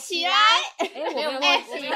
[0.00, 0.30] 起来！
[0.78, 1.90] 哎，我没有忘记。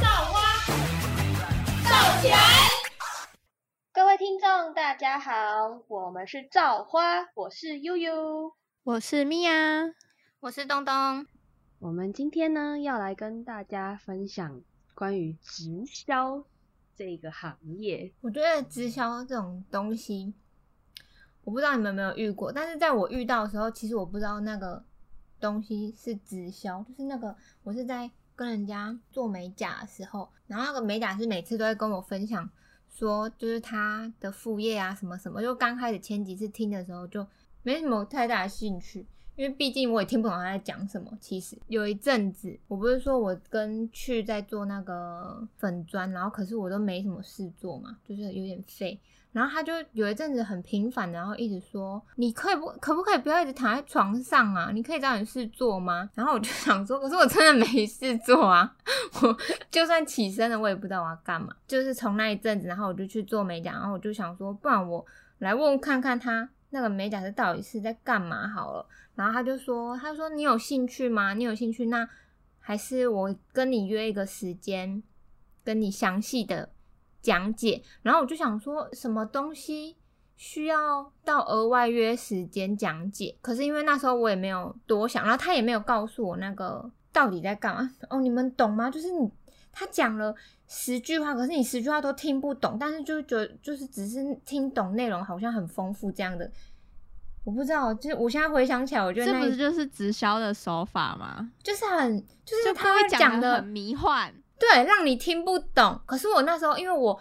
[0.00, 0.56] 造花，
[1.88, 2.38] 造起来！
[3.92, 5.32] 各位听众，大家好，
[5.88, 8.52] 我们是造花，我是悠悠，
[8.84, 9.52] 我是米娅，
[10.40, 11.26] 我是东东。
[11.80, 14.62] 我们今天呢，要来跟大家分享
[14.94, 16.44] 关于直销
[16.96, 18.12] 这个行业。
[18.20, 20.34] 我觉得直销这种东西。
[21.44, 24.82] 我不知道你们有没有遇过，但是在我遇到的时候，其实我不知道那个
[25.40, 32.48] 东西是直销，就是那个我是在跟人家做美甲的时候，然后那个美甲师每次都会跟我分享
[32.88, 37.26] 说，就是他的副业啊什么什么，就刚开始前几次听的时候就
[37.62, 39.06] 没什么太大的兴趣。
[39.34, 41.10] 因为毕竟我也听不懂他在讲什么。
[41.18, 49.00] 其实有一阵子，我不是说我跟去在做那个粉砖，然后可是我都没什么事做嘛，就是有点废。
[49.32, 54.70] 然后他就有一阵子很频繁的，然后一直说：“你可以不可不可以不要一直躺在床上啊？
[54.72, 58.76] 你可以找点事做吗？”然后我就想说：“可是我真的没事做啊！
[59.22, 59.36] 我
[59.70, 65.04] 就算起身了，我也不知道我要干嘛。”就是从那一阵子，然后我就去做美甲，然后我就想说：“不然我
[65.38, 71.32] 来问看看他那个美甲师到底是在干嘛好了。”然后他就说：“他说你有兴趣吗？
[71.32, 72.06] 你有兴趣，那
[72.60, 75.02] 还是我跟你约一个时间，
[75.64, 76.70] 跟你详细的
[77.22, 79.96] 讲解。”然后我就想说，什么东西
[80.36, 83.36] 需要到额外约时间讲解？
[83.40, 87.90] 可是因为那时候我也没有多想，然后他也没有告诉我那个到底在干嘛。
[88.10, 88.90] 哦，你们懂吗？
[88.90, 89.30] 就是你
[89.72, 90.34] 他讲了
[90.66, 96.50] 十句话，可是你十句话都听不懂，但是就觉得就是只是听懂内容，好像很丰富这样的。
[97.44, 101.50] 我不知道，就是我现在回想起来，我觉得这不是就是直销的手法吗？
[101.62, 106.00] 就是很，就是他会讲的很迷幻，对，让你听不懂。
[106.06, 107.18] 可是我那时候，因为我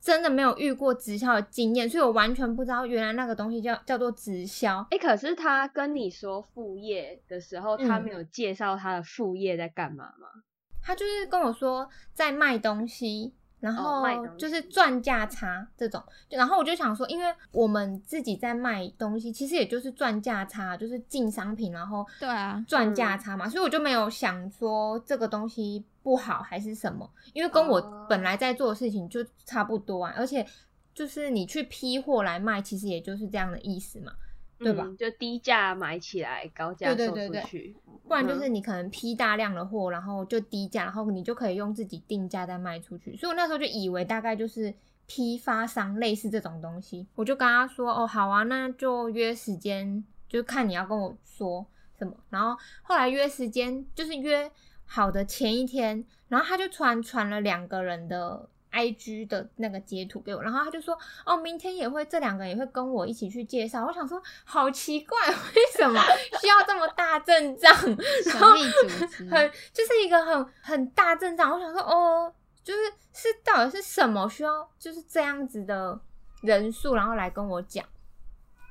[0.00, 4.86] 真的没有遇过直销的经验，所以我完全不知道原来那个东西叫叫做直销。
[4.90, 10.28] 哎，可是他跟你说副业的时候，他没有介绍他的副业在干嘛吗？
[10.82, 13.34] 他就是跟我说在卖东西。
[13.60, 14.02] 然后
[14.38, 30.46] 就是赚价差这种，然后我就想说，因为我们自己在卖东西，其实也就是赚价差，就是进商品，然后对啊赚价差嘛，所以我就没有想说这个东西不好还是什么，因为跟我本来在做的事情就差不多啊，而且
[30.94, 34.12] 就是你去批货来卖，其实也就是这样的意思嘛。
[34.62, 34.86] 对吧？
[34.98, 37.74] 就低价买起来，高价售出去。
[38.06, 43.16] 不然就是你可能批大量的货，然后就低价，然后你就可以用自己定价再卖出去。
[43.16, 44.74] 所以我那时候就以为大概就是
[45.06, 47.06] 批发商类似这种东西。
[47.14, 51.66] 我就跟他说：“哦，好啊，那就约时间，就看你要跟我说
[51.98, 54.52] 什么。”然后后来约时间就是约
[54.92, 58.48] 好的前一天，然后他就突然传了两个人的。
[58.72, 60.96] I G 的那个截图给我，然后他就说
[61.26, 66.00] ：“哦，明天也会，这两个人也会跟我一起去介绍。”我想说，好奇怪， 为什么
[66.40, 67.72] 需要这么大阵仗？
[68.26, 68.50] 然后，
[69.28, 71.50] 很就是一个很很大阵仗。
[71.50, 72.80] 我想说，哦，就是
[73.12, 76.00] 是到底是什么需要就是这样子的
[76.42, 77.84] 人数，然后来跟我讲。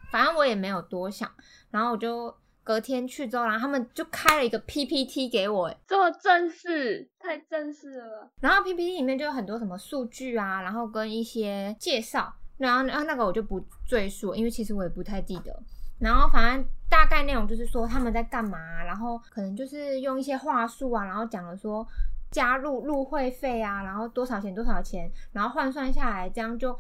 [0.10, 1.30] 反正我也没有多想，
[1.72, 2.34] 然后我就。
[2.70, 8.30] 隔天去之后，然后他们就开了一个 PPT 给我，这么正式，太正式了。
[8.42, 15.52] 然后 PPT 里面就有很多什么数据啊，然后跟一些介绍，然后然后那个我就不赘述，因为其实我也不太记得。
[16.00, 21.84] 然后反正大概内容就是说他们在干嘛，然后可能就是用一些话术啊，然后讲了说
[22.30, 26.78] 加入入会费啊，然后多少钱多少钱，然后换算下来这样就。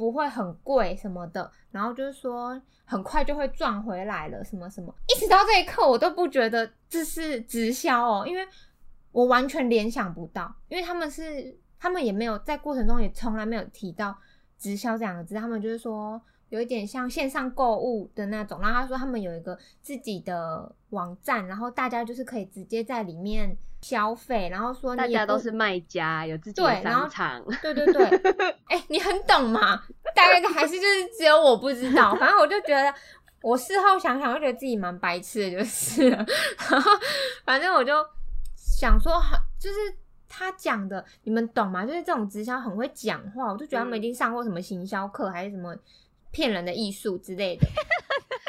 [0.00, 8.48] 不会很贵什么的，然后就是说很快就会赚回来了，什么什么，一直到这一刻我都不觉得这是直销哦，因为
[9.12, 14.16] 我完全联想不到，因为他们是他们也没有在过程中也从来没有提到
[14.56, 16.18] 直销这两个字，他们就是说
[16.50, 23.56] 有一点像线上购物的那种，然后他说他们有一个自己的网站，然后大家就是可以直接在里面。
[23.82, 27.42] 消费，然后说大家都是卖家，有自己的商场。
[27.62, 28.04] 对对对，
[28.68, 29.82] 哎，你很懂嘛？
[30.14, 32.14] 大概还是就是只有我不知道。
[32.16, 32.92] 反正我就觉得，
[33.40, 36.18] 我事后想想，我觉得自己蛮白痴的，就是了。
[36.70, 36.90] 然后
[37.46, 37.94] 反正我就
[38.54, 39.14] 想说，
[39.58, 39.76] 就是
[40.28, 41.86] 他讲的，你们懂吗？
[41.86, 45.74] 就是这种直销很会讲话，我就觉得他们一定上过什么行销课，还是什么
[46.30, 47.66] 骗人的艺术之类的。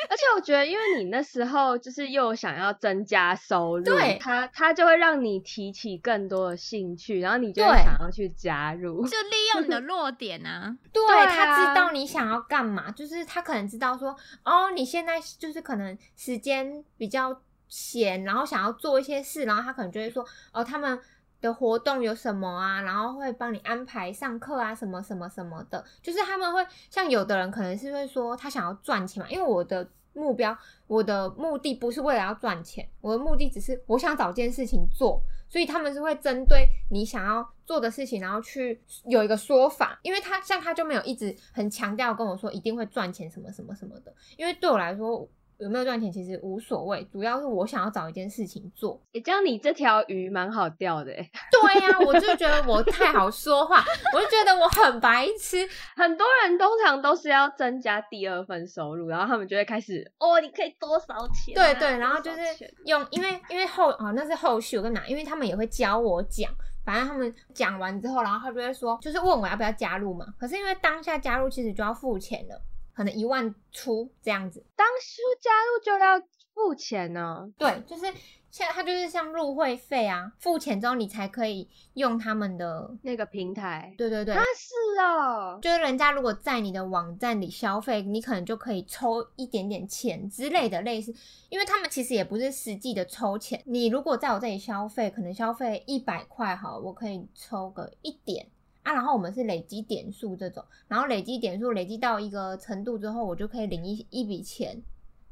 [0.09, 10.77] 而且我觉得，因为你那时候就是又想要增加收入，对，他他就会让你提起更多的兴趣，然后你就会想要去加入，就利用你的弱点啊。
[10.91, 14.13] 对他知道你想要干嘛，就是他可能知道说，
[14.43, 20.99] 哦，你现在就是可能时间比较闲，然后想要做一些事，然后他可能就会说，哦，他们。
[21.41, 22.81] 的活动有什么啊？
[22.81, 25.83] 然后会帮你安排上课啊，什么什么什么的。
[26.01, 30.55] 就是他们会像有的人可能是会说他想要赚钱嘛，因为我的目标，
[30.87, 45.27] 我的目的不是为了要赚钱，我的目的只是我想找件事情做，所以他们是会针对你想要做的事情，然后去有一个说法，因为他像他就没有一直很强调跟我说一定会赚钱什么什么什么的，因为对我来说。
[45.61, 48.99] 有没有赚钱其实无所谓，主要是我想要找一件事情做。
[49.11, 51.13] 也这样，你这条鱼蛮好钓的。
[51.13, 53.83] 对呀，我就觉得我太好说话，
[54.15, 55.57] 我就觉得我很白痴。
[55.95, 61.53] 很多人通常都是要增加第二份收入，然后他们就会开始哦，你可以多少钱？
[61.53, 62.39] 对对，然后就是
[62.85, 66.51] 用，因为因为后哦那是后续我跟你讲，因为他们也会教我讲，
[66.83, 70.25] 反正他们讲完之后，然后他就会说，就是问我要不要加入嘛。
[70.39, 72.59] 可是因为当下加入其实就要付钱了。
[72.93, 76.19] 可能一万出这样子，当初加入就要
[76.53, 77.51] 付钱呢？
[77.57, 78.03] 对，就是
[78.49, 83.93] 现在它就是像入会费啊，付钱之后你才可以用他们的那个平台。
[83.97, 91.15] 对对对，啊是哦，就是人家如果在你的网站里消费，你可能就可以抽一点点钱之类的，类似，
[91.49, 93.61] 因为他们其实也不是实际的抽钱。
[93.65, 98.45] 你如果在我这里消费，可能消费一百块哈，我可以抽个一点。
[98.83, 104.81] 啊，然后我们是累积点数这种，然后累积点数累积到一个程度之后，我就可以领一一笔钱，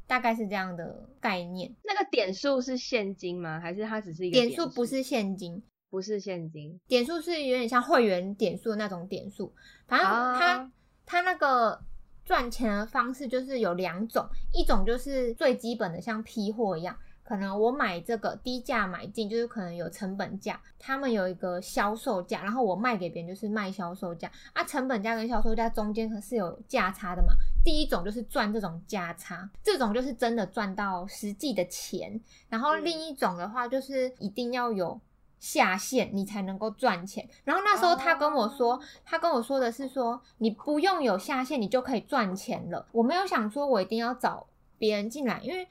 [0.06, 1.74] 大概是这样的概念。
[1.84, 3.60] 那个点数是现金吗？
[3.60, 4.70] 还是它只是一个点数？
[4.70, 9.52] 不是现金，不是现金，点数是有点像会员点数那种点数。
[9.88, 10.72] 反正它
[11.06, 11.82] 它那个
[12.24, 16.96] 赚钱的方式就是有两种，一种就是最基本的像批货一样。
[17.30, 24.64] 可能我买这个低价买进，就是可能有成本价，他们有一个销售价，然后我卖给别人就是卖销售价啊。
[24.64, 27.28] 成本价跟销售价中间可是有价差的嘛。
[27.64, 32.20] 第一种就是赚这种价差，这种就是真的赚到实际的钱。
[32.50, 35.00] 然后另一种的话就是一定要有
[35.40, 37.30] 下线，你才能够赚钱。
[37.44, 42.88] 然后那时候他跟我说，他跟我说的是说你不用有下线，你就可以赚钱了。
[42.92, 44.48] 我没有想说我一定要找
[44.80, 45.68] 别人进来，因为。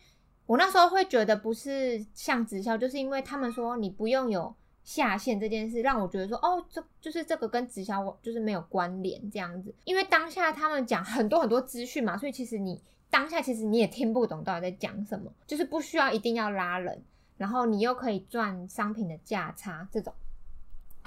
[0.48, 9.74] 我那时候会觉得不是像直销，就是因为他们说你不用有下线这件事，让我觉得说哦，这就是这个跟直销就是没有关联这样子。
[9.84, 12.80] 因为当下他们讲很多很多资讯嘛，所以其实你
[13.10, 17.02] 当下其实你也听不懂到底在讲什么，就是不需要一定要拉人，
[17.36, 20.14] 然后你又可以赚商品的价差这种。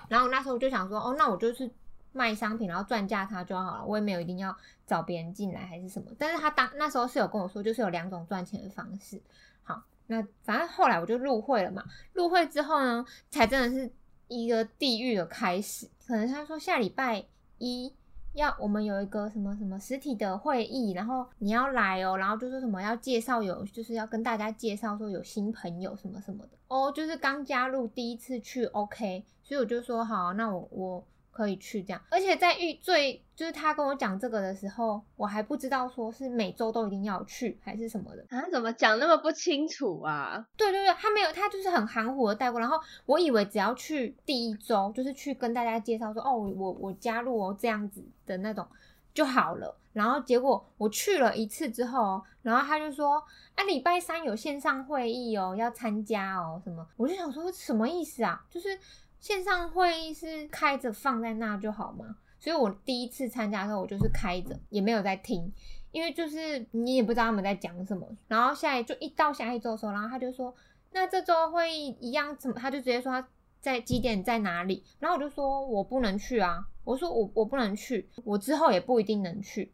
[0.07, 1.71] 然后那时候我就想说，哦，那我就是。
[2.13, 3.85] 卖商品，然后赚价差就好了。
[3.85, 4.55] 我也没有一定要
[4.85, 6.11] 找别人进来还是什么。
[6.17, 9.21] 但是他当那时候是有跟我说，就是有两种赚钱的方式。
[9.63, 11.83] 好，那反正后来我就入会了嘛。
[12.13, 13.91] 入会之后呢，才真的是
[14.27, 15.87] 一个地狱的开始。
[16.05, 17.23] 可能他说下礼拜
[17.57, 17.93] 一
[18.33, 29.23] 要我们有一个什么什么实体的会议，然后你要来哦，然后就说什么要介绍有，就是要跟大家介绍说有新朋友什么什么的哦，就是刚加入第一次去，OK。
[29.43, 31.07] 所以我就说好，那我我。
[31.31, 38.43] 可以去这样，而且在遇最就是他跟我讲这个的时候，我还不知道说是每周都一定要去还是什么的啊？
[38.51, 40.45] 怎么讲那么不清楚啊？
[40.57, 42.59] 对对对，他没有，他就是很含糊的带过。
[42.59, 48.67] 然后我以为只要去第一周，就是去跟大家介绍说哦，我我加入哦这样子的那种
[49.13, 49.75] 就好了。
[49.93, 53.23] 然后结果我去了一次之后，然后他就说
[53.55, 56.85] 啊，礼拜三有线上会议哦，要参加哦什么？
[56.97, 58.45] 我就想说什么意思啊？
[58.49, 58.77] 就是。
[59.21, 62.17] 线上会议是开着放在那就好吗？
[62.39, 65.53] 所以我第一次参加的时候，我就是开着，也没有在听，
[65.91, 68.07] 因为就是你也不知道他们在讲什么。
[68.27, 70.53] 然后下一就一到下一周的时候，然后他就说，
[70.91, 72.57] 那这周会议一样怎么？
[72.59, 73.27] 他就直接说他
[73.59, 74.83] 在几点在哪里？
[74.97, 79.71] 然后我就说我不能去啊，我说我我不能去，我之后也不一定能去。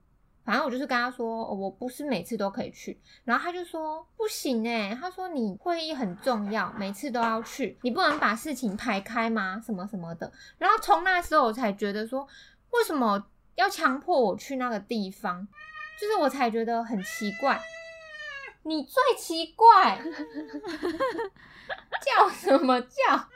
[0.48, 9.62] 反正我就是跟他说，我不是每次都可以去，然后他就说不行哎，他说你会议很重要，每次都要去，你不能把事情排开吗？
[9.66, 10.32] 什么什么的。
[10.58, 12.26] 然后从那时候我才觉得说，
[12.72, 13.22] 为什么
[13.56, 15.46] 要强迫我去那个地方？
[16.00, 17.62] 就是我才觉得很奇怪。
[18.64, 20.02] 你最奇怪，
[22.02, 23.28] 叫什么叫？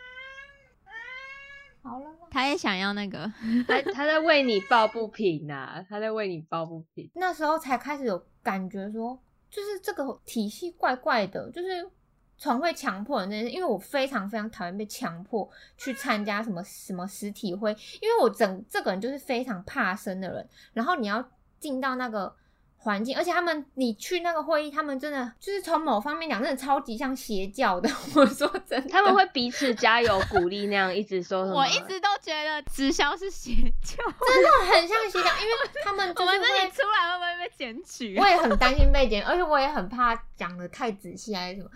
[1.84, 3.32] 好了，他也想要那个，
[3.68, 7.10] 他他在为你抱不平呐， 他在为你抱不平。
[7.16, 9.20] 那时候才开始有感觉说，
[9.50, 11.90] 就是这个体系怪怪的，就是
[12.38, 17.72] 从会强迫人那些，因为我非常非常讨厌被强迫去参加什么什么实体会，
[18.02, 21.24] 因为我整这个人就是非常怕生的人，然后你要
[21.60, 22.36] 进到那个。
[22.84, 27.88] 环境，而且他们，你去那个会议，他们真的就是从某方面讲，真的超级像邪教的。
[28.16, 31.46] 我说真的，他们会彼此加油鼓励那样，一直说。
[31.46, 35.52] 我一直都觉得直销是邪教，真的很像邪教，因为
[35.84, 38.18] 他们我们这里出来会不会被检举？
[38.18, 41.70] 我也很担心被检，而且我也很怕讲的太仔细还是什么，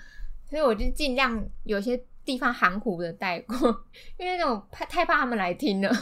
[0.49, 3.55] 所以我就尽量有些地方含糊的带过，
[4.17, 5.89] 因为那种怕太怕他们来听了。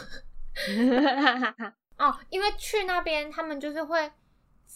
[1.98, 4.10] 哦，因为去那边他们就是会。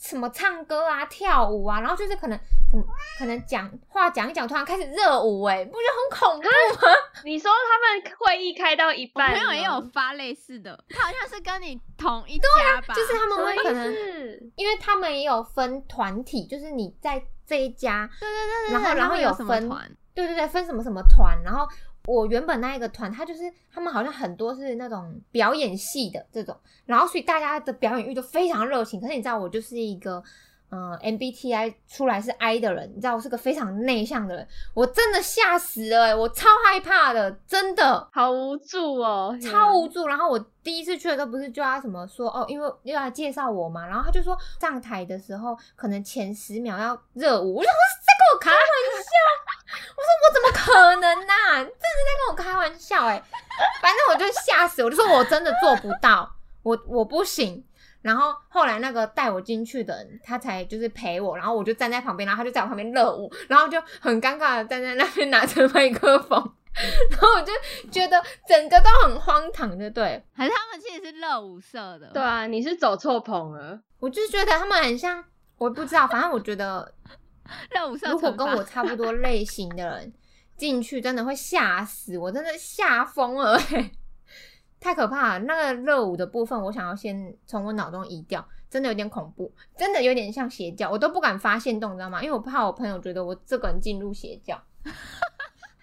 [0.01, 2.39] 什么唱歌啊、跳舞啊，然后就是可能
[2.71, 2.85] 什么
[3.19, 6.47] 可能讲话讲一讲，突然开始热舞、哎，不觉得很恐怖
[6.87, 6.93] 吗？
[7.25, 14.53] 你说他们会议开到一我半，朋友也有发类似的，他好像是跟你同一家吧，就是他们会可能，是。
[14.57, 21.67] 因为他们也有分团体，就是你在这一家，对对对对，然后然后有分团，对对对，分什么什么团，然后
[22.09, 28.99] 我原本那一个团，他就是他们好像很多是那种表演系的这种，然后所以大家的表演欲都非常热情。
[28.99, 30.23] 可是你知道，我就是一个
[30.71, 38.09] 嗯、呃 MBTI 出来是 I 的人，你知道我是个非常内向的人，我真的吓死了、欸，我超害怕的，真的。
[38.13, 49.11] 好无助哦，超无助，然后我第一次去的时候不是就要什么说哦，因为又要介绍我嘛，然后他就说上台的时候可能前十秒要热舞，我就说在跟我开玩笑，
[49.97, 51.57] 我说我怎么可能呐、啊？
[51.57, 53.23] 真的在跟我开玩笑哎、
[53.81, 56.31] 反正我就吓死，我就说我真的做不到，
[56.63, 57.65] 我我不行。
[58.01, 66.39] 然后后来那个带我进去的人，他才就是陪我，然后我就站在旁边，然后他就在我旁边热舞，然后就很尴尬的站在那边拿着麦克风，
[67.11, 67.53] 然后我就
[67.91, 70.23] 觉得整个都很荒唐，就对。
[70.33, 73.81] 还是他们其实是热舞社的，对啊，你是走错棚了。
[73.99, 75.23] 我就觉得他们很像，
[75.57, 76.95] 我不知道，反正我觉得
[77.75, 80.13] 热舞社如果跟我差不多类型的人
[80.57, 83.91] 进去，真的会吓死我，真的吓疯了、欸，
[84.81, 85.39] 太可怕了。
[85.41, 92.23] 那个热舞的部分，我想要先从我脑中移掉，真的有点恐怖，真的有点像邪教，我都不敢发现动，你知道吗？
[92.23, 94.61] 因为我怕我朋友觉得我这个人进入邪教。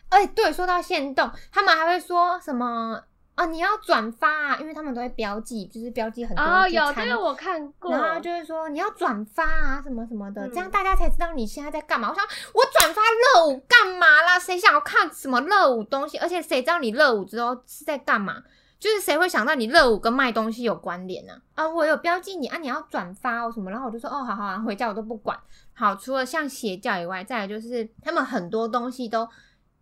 [0.09, 3.03] 哎、对，说到限动，他们还会说什么
[3.35, 3.45] 啊？
[3.47, 12.09] 你要转发啊，因为他们都会标记，就是标记很多哦，有这个我看过，然后就是说你要转发啊什么什么的，嗯这样大家才知道你现在在干嘛。
[12.09, 12.23] 我想
[12.53, 14.39] 我转发热舞干嘛啦？
[14.39, 16.17] 谁想要看什么热舞东西？
[16.19, 18.41] 而且谁知道你热舞之后是在干嘛？
[18.85, 21.67] 就是谁会想到你热舞跟卖东西有关联呢、啊？
[21.67, 25.35] 我有标记你啊，你要转发哦什么，然后我就说哦好好，然后回家我都不管。
[25.73, 29.27] 好，除了像邪教以外，再来就是他们很多东西都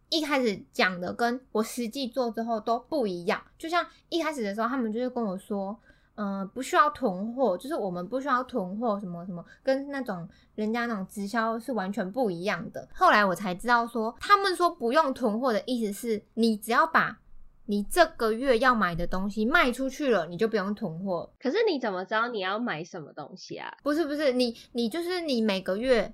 [0.07, 3.43] 一开始讲的跟我实际做之后都不一样。
[3.57, 5.77] 就像一开始的时候，他们就是跟我说，
[6.15, 12.87] 嗯、不需要囤货，就是我们不需要囤货，什么什么，跟那种人家那种直销是完全不一样的。
[12.95, 17.19] 后来我才知道说，他们说不用囤货的意思是你只要把
[17.65, 21.31] 你这个月要买的东西卖出去了，你就不用囤货。
[21.39, 23.73] 可是你怎么知道你要买什么东西啊？
[23.83, 26.13] 不是不是，你你就是你每个月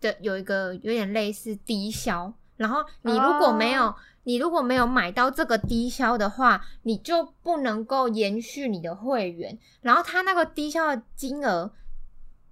[0.00, 9.58] 的有一个有点类似低消，然后你如果没有、哦你如果没有买到这个低消的话，你就不能够延续你的会员。
[9.80, 11.72] 然后它那个低消的金额，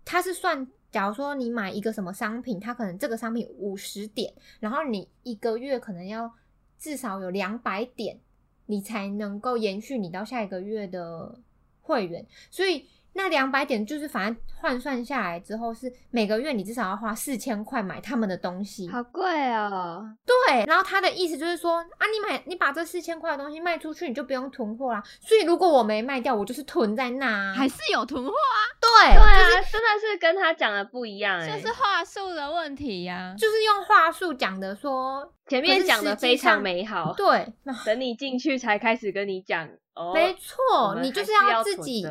[0.03, 6.33] 它是算，假如说你买一个什么商品，它可能这个商品五十点，然后你一个月可能要
[6.79, 8.19] 至少有两百点，
[8.69, 11.39] 你才能够延续你到下一个月的
[11.83, 12.25] 会员。
[12.51, 18.89] 所以那两百点就是反正换算下来之后，是每个月你至少要花四千块买他们的东西。
[18.89, 20.05] 好贵哦！
[20.25, 25.03] 对，然后他的意思就是说啊，你买你把这四千块的东西卖出去，你就不用囤货啦。
[25.21, 27.55] 所以如果我没卖掉，我就是囤在那啊。
[27.55, 37.07] 还是有囤货啊，对，对啊，真的是跟他讲的不一样哎、就是话术的问题呀、就是用话术讲的说，前面讲的非常美好。
[37.07, 37.53] 好，对，
[37.85, 40.13] 等你进去才开始跟你讲哦。
[40.15, 42.07] 没错，你就是要自己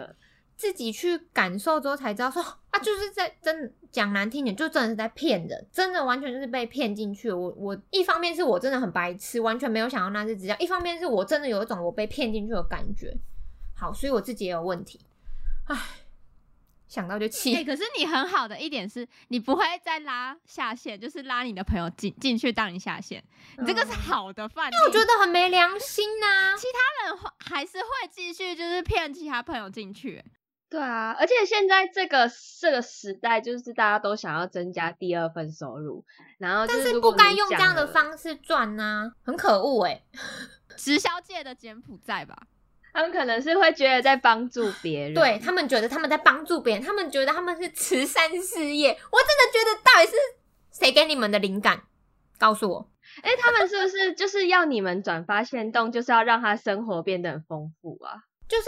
[0.57, 7.31] 自己去感受之后才知道说 啊，就是在真的讲难听点，就真的是在骗人，真的完全就是被骗进去。
[7.31, 13.15] 我我一方面是我真的很白痴，完全没有想到那是直销；一方面是我真的有一种我被骗进去的感觉。
[13.75, 14.99] 好，所以我自己也有问题，
[15.67, 15.77] 唉，
[16.87, 17.55] 想到就气。
[17.55, 23.23] 哎、可是你很好的一点是，你不会再拉下线，就是拉你的朋友进进去当你下线，
[23.59, 24.75] 你这个是好的范例。
[24.87, 30.23] 我觉得很没良心呐、其他人会还是会继续就是骗其他朋友进去、
[30.69, 36.03] 对啊，而且现在这个这个时代，就是大家都想要增加第二份收入，
[36.37, 40.03] 然后就但是不该用这讲样的方式赚呐、很可恶哎、
[40.75, 42.35] 直销界的柬埔寨吧。
[42.93, 48.89] 他们可能是会觉得在帮助别人，对他们觉得他们在帮助别人，他们觉得他们是慈善事业。
[49.11, 50.15] 我真的觉得到底是
[50.71, 51.83] 谁给你们的灵感？
[52.39, 52.89] 告诉我。
[53.21, 58.23] 哎、他们是不是就是要你们转发现动，就是要让他生活变得很丰富啊？
[58.47, 58.65] 就是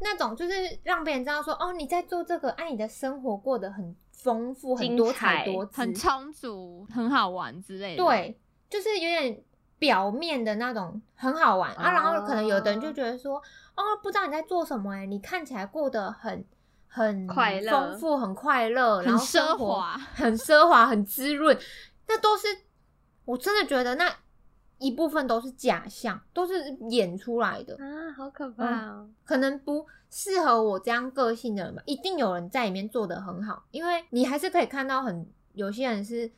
[0.00, 9.42] 那种，就是让别人知道说，哦，你在做这个，啊，你的生活过得很丰富，很精多彩彩多姿，很充足，很好玩之类的。，对，就是有点
[9.78, 11.90] 表面的那种很好玩、啊。
[11.92, 13.36] 然后可能有的人就觉得说，
[13.76, 16.44] 哦，不知道你在做什么、欸，你看起来过得很
[16.88, 19.98] 很快乐丰富，很快乐，很然后奢华。
[20.14, 21.58] 很奢华，很滋润，
[22.08, 22.46] 那都是
[23.24, 24.14] 我真的觉得那
[24.78, 29.08] 一部分都是假象，都是演出来的，啊，好可怕哦！
[29.24, 31.82] 可能不适合我这样个性的人吧。
[31.86, 36.30] 一定有人在里面做的很好，因为你还是可以看到很有些人是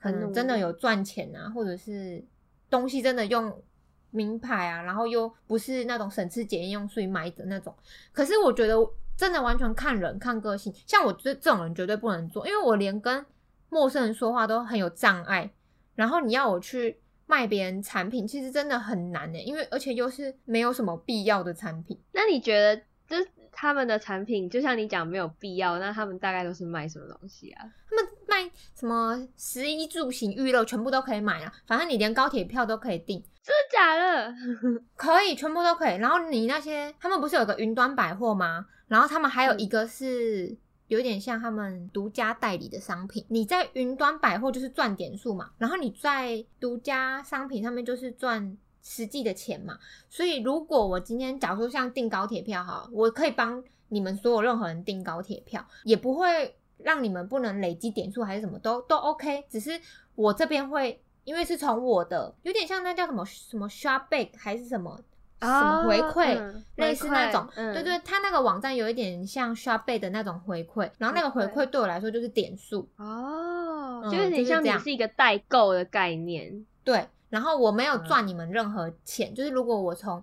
[0.00, 2.22] 可能真的有赚钱啊，或者是
[2.68, 3.62] 东西真的用
[4.10, 7.74] 名牌啊，然后又不是那种省吃俭用用以买的那种。
[8.12, 8.76] 可是我觉得
[9.16, 13.24] 真的完全看人看个性，像我这这种人绝对不能做，因为我连跟
[13.70, 15.50] 陌生人说话都很有障碍，
[15.94, 17.00] 然后你要我去。
[17.26, 22.00] 卖别人产品其实真的很难呢，因为而且又是没有什么必要的产品。
[22.12, 22.76] 那你觉得，
[23.08, 27.64] 就他们的产品，就像你讲没有必要，那他们大概都是卖什么东西啊？
[27.88, 31.52] 他们卖什么食衣住行娱乐，全部都可以买啊。
[31.66, 34.34] 反正你连高铁票都可以订，真的假的？
[34.94, 35.96] 可以，全部都可以。
[35.96, 38.66] 然后你那些，他们不是有个云端百货吗？
[38.88, 40.56] 然后他们还有一个是。
[40.88, 49.78] 有点像他们独家代理的商品，你在云端百货就是赚点数嘛，然后你在独家商品上面就是赚实际的钱嘛。
[50.08, 59.80] 所以如果我今天假如说像订高铁票哈，我可以帮你们所有任何人订高铁票，也不会让你们不能累积点数还是什么都都 OK，只是
[60.14, 65.00] 我这边会因为是从我的有点像那叫什么什么 Shopback 还是什么。
[65.40, 77.06] 什么回馈，类似那种，对对，他那个网站有一点像 Shopee 的那种回馈，然后那个回馈对我来说就是点数哦，就有点像你是一个代购的概念，对。
[77.28, 80.22] 然后我没有赚你们任何钱，就是如果我从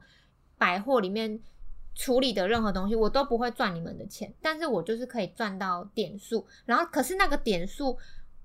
[0.57, 1.39] 百货里面
[1.93, 6.47] 处理的任何东西，我都不会赚你们的钱，但是我就是可以赚到点数。
[6.65, 7.97] 然后可是那个点数，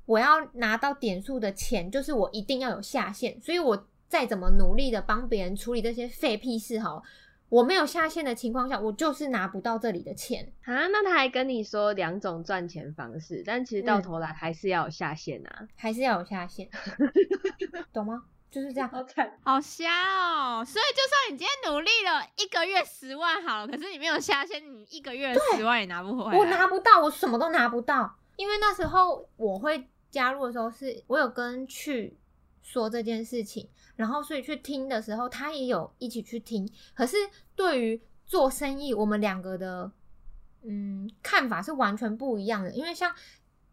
[0.04, 3.86] 我要拿到点数的钱，就是我一定要有下限，所以我。
[4.08, 7.02] 再怎么努力的帮别人处理这些废屁事哈，
[7.50, 10.86] 我没有下线的情况下，我就是拿不到这里的钱啊。
[10.88, 16.68] 那他还跟你说两种赚钱方式，但其实到头来还是要有下线啊，还是要有下线，
[17.92, 18.24] 懂吗？
[18.50, 20.64] 就是这样，好惨，好瞎哦。
[20.64, 26.38] 所以就算你今天努力了一个月十万好了，可是你没有下线，你一个月十万也拿不回来。
[26.38, 32.16] 我拿不到，我什么都拿不到，因为那时候我会加入的时候，是我有跟去
[32.62, 33.68] 说这件事情。
[33.98, 36.70] 然后，所以去听的时候，他也有一起去听。
[36.94, 37.16] 可是，
[37.56, 39.90] 对于做生意，我们两个的
[40.62, 42.70] 嗯看法是完全不一样的。
[42.70, 43.12] 因为像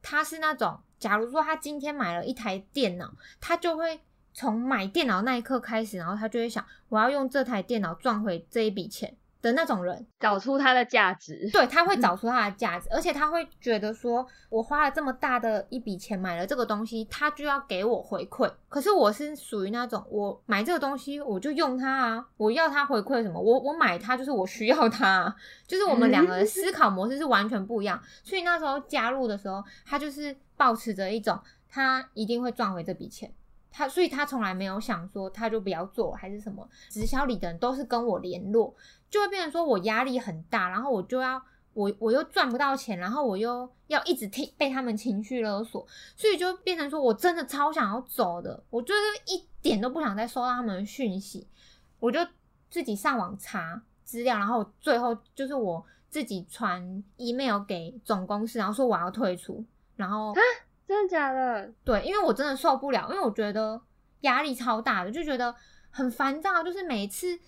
[0.02, 4.02] 他是那种，假如说他今天买了一台电脑，他就会
[4.34, 9.16] 从买电脑那一刻开始，然后他就会想，我要用这台电脑赚回这一笔钱。
[9.46, 18.52] 的那种人找出他的价值，对他会找出他的价值，而且他会觉得说，我花了这么大的一笔钱买了这个东西，他就要给我回馈。
[18.68, 23.40] 可是我是属于那种，我买这个东西我就用它啊，我要它回馈什么？
[23.40, 25.36] 我我买它就是我需要它，啊
[25.68, 28.02] 就是我们两个的思考模式是完全不一样。
[28.24, 33.32] 所以那时候加入的时候，他就是保持着一种，他一定会赚回这笔钱。
[33.78, 36.66] 他所以他从来没有想说他就不要做还是什么。
[36.90, 38.74] 直销里的人都是跟我联络。
[39.16, 49.02] 就会变成说我压力很大，然后我就要我我又赚不到钱，然后我又要一直听被他们情绪勒索，所以就变成说我真的超想要走的，我就是
[49.34, 51.48] 一点都不想再收到他们的讯息，
[51.98, 52.20] 我就
[52.70, 59.64] 自己上网查资料，然后最后就是我自己传 email 给总公司，然后说我要退出，
[59.96, 60.42] 然后啊，
[60.86, 61.72] 真的假的？
[61.86, 63.80] 对，因为我真的受不了，因为我觉得
[64.22, 65.56] 压力超大的，就觉得
[65.90, 67.40] 很烦躁，就是每次。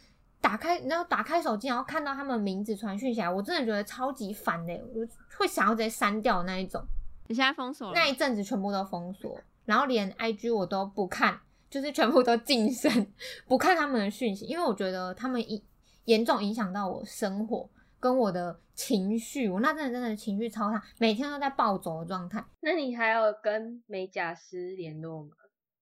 [0.48, 5.06] 打开，然后打开手机，然后看到他们名字传讯起来，我真的觉得超级烦的，我
[5.38, 6.82] 会想要直接删掉那一种。
[7.28, 7.94] 你现在封锁了？
[7.94, 11.38] 那一阵子全部都封锁，然后连 IG 我都不看，
[11.70, 13.08] 就是全部都晋升，
[13.46, 15.62] 不看他们的讯息，因为我觉得他们影
[16.06, 22.42] 严重影响到我生活跟我的情绪，我那阵子真的情绪超差，每天都在暴走的状态。
[22.62, 25.32] 那你还有跟美甲师联络吗？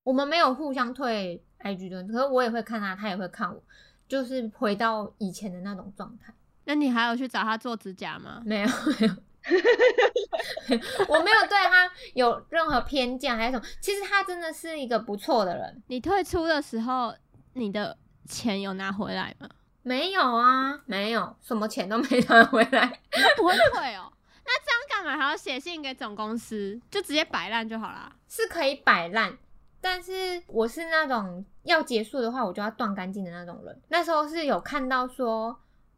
[0.01, 3.61] 我们没有互相退 IG 的，可是我也会看他，他也会看我。
[4.07, 6.33] 就是回到以前的那种状态。
[6.65, 8.41] 那你还有去找他做指甲吗？
[8.45, 9.15] 没有，没有，
[11.07, 13.65] 我没有对他有任何偏见还是什么。
[13.79, 15.83] 其实他真的是一个不错的人。
[15.87, 17.13] 你退出的时候，
[17.53, 19.47] 你的钱有拿回来吗？
[19.83, 22.99] 没有啊，没有，什么钱都没拿回来。
[23.37, 24.11] 不会 退哦。
[24.43, 26.79] 那这样干嘛还要写信给总公司？
[26.89, 28.11] 就直接摆烂就好啦。
[28.27, 29.37] 是可以摆烂。
[29.85, 33.81] 但是我是那种要结束的话，我就要断干净的那种人。
[33.89, 35.55] 那时候是有看到说。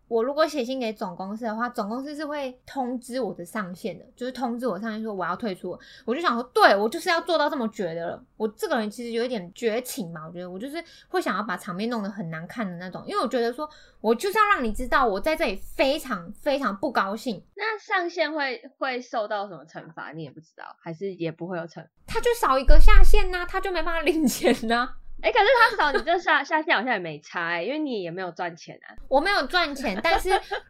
[0.07, 5.77] 我如果写信给总公司的话，总公司是会通知我的上线的，就是通知我上线说我要退出。
[6.05, 8.23] 我就想说，对我就是要做到这么绝的了。
[8.37, 17.43] 我这个人其实有一点绝情嘛，我觉得我就是会想要把场面弄得很难看的那种，因为我觉得说我就是要让你知道我在这里非常非常不高兴。
[17.55, 20.11] 那上线会会受到什么惩罚？
[20.11, 21.85] 你也不知道，还是也不会有惩？
[22.05, 24.93] 他就少一个下线呐，他就没办法领钱呐。
[25.21, 28.95] 哎、可是他扫你这下下线好像也没差哎、因为你也没有赚钱啊。
[29.07, 30.29] 我没有赚钱，但是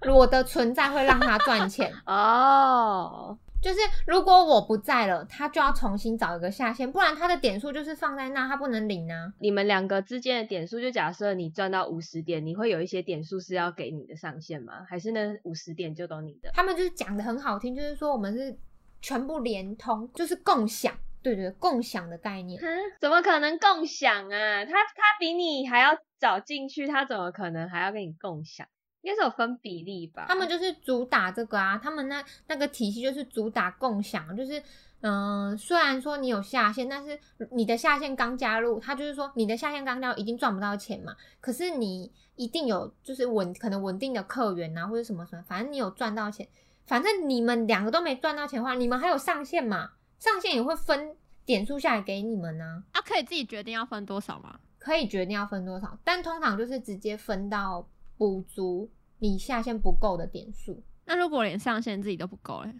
[0.09, 1.93] 我的存在会让他赚钱。
[2.07, 9.33] 哦，就是如果我不在了，他就要重新找一个下线，不然他的点数就是放在那，他不能领啊。
[9.39, 14.85] 你们两个之间的点数，就假设你赚到五十点，你会有一些点数是要给你的上限吗？
[14.87, 16.49] 还是那五十点就都你的？
[16.53, 18.57] 他们就是讲的很好听，就是说我们是
[19.01, 20.93] 全部连通，就是共享，
[21.35, 22.61] 对对，对共享的概念。
[22.61, 22.67] 哈
[22.99, 24.65] 怎么可能共享啊？
[24.65, 28.67] 他他比你还要早进去，他怎么可能还要跟你共享？
[29.01, 30.25] 应该是有分比例吧？
[30.27, 34.59] 他们就是主打这个啊，他们那那个体系就是主打共享，就是
[35.01, 37.17] 嗯、呃虽然说你有下线，但是
[37.51, 46.45] 你的下线刚加入，他就是说你的下线刚加入一定赚不到钱嘛，可是你一定有就是稳可能稳定的客源啊，或者什么什么，反正你有赚到钱，
[46.85, 54.59] 反正你们两个都没赚到钱的话，你们还有上线嘛，上限也会分点数下来给你们呢、啊，可以自己决定要分多少吗？
[54.79, 60.83] 可以决定要分多少，但通常就是直接分到补足你下线不够的点数。
[61.05, 62.73] 那如果连上线自己都不够嘞？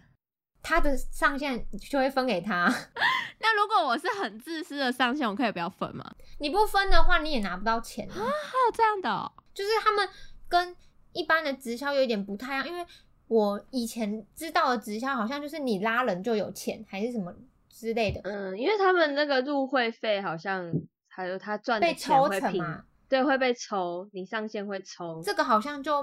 [0.62, 2.66] 他的上限就会分给他，
[3.40, 6.04] 那如果我是很自私的上限，我可以不要分吗？
[6.38, 8.14] 你不分的话，你也拿不到钱、啊。
[8.14, 10.06] 还有这样的、哦，就是他们
[10.48, 10.74] 跟
[11.12, 12.84] 一般的直销有一点不太一样，因为
[13.28, 17.32] 我以前知道的直销好像就是你拉人就有钱，还是什么
[17.68, 20.72] 之类的，嗯，因为他们那个入会费好像
[21.06, 22.84] 还有他赚的被抽成嘛。
[23.08, 25.22] 对，会被抽，你上线会抽。
[25.22, 26.02] 这个好像就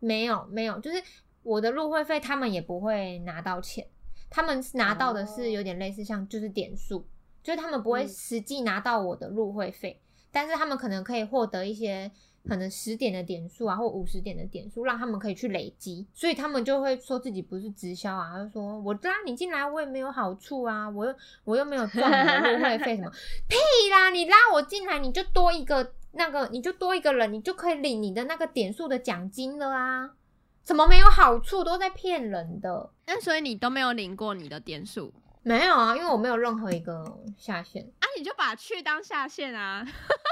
[0.00, 1.00] 没有没有，就是
[1.44, 3.86] 我的入会费他们也不会拿到钱，
[4.28, 7.06] 他们拿到的是有点类似像就是点数，
[7.44, 10.00] 就是他们不会嗯实际拿到我的入会费，
[10.32, 12.10] 但是他们可能可以获得一些
[12.46, 22.04] 可能十点的点数啊，或五十点的点数，让他们可以去累积，所以他们就会说自己不是直销啊，就说我拉你进来我也没有好处啊，我又我又没有赚
[22.54, 23.10] 入会费什么，
[23.48, 23.56] 屁
[23.90, 24.10] 啦！
[24.10, 30.10] 你拉我进来你就多一个那个，你就多一个人，你就可以领你的那个点数的奖金了啊。
[30.64, 31.62] 什么没有好处？
[31.62, 32.90] 都在骗人的。
[33.06, 35.12] 那所以你都没有领过你的点数
[35.46, 37.04] 没有啊，因为我没有任何一个
[37.38, 38.04] 下线，啊？
[38.18, 39.86] 你就把去当下线啊？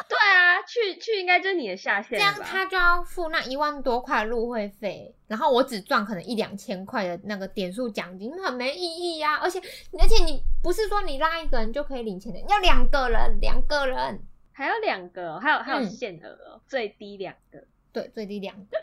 [0.08, 9.60] 对啊，去去应该就是你的下线这样他就要付那一万多块入会费，然后我只赚可能一两千块的那个点数奖金，很没意义呀、而且
[10.00, 18.76] 而且你不是说你拉一个人就可以领钱的，要两个人，两个人，还有两个哦，还有还有嗯限额哦，最低两个，对，最低两个，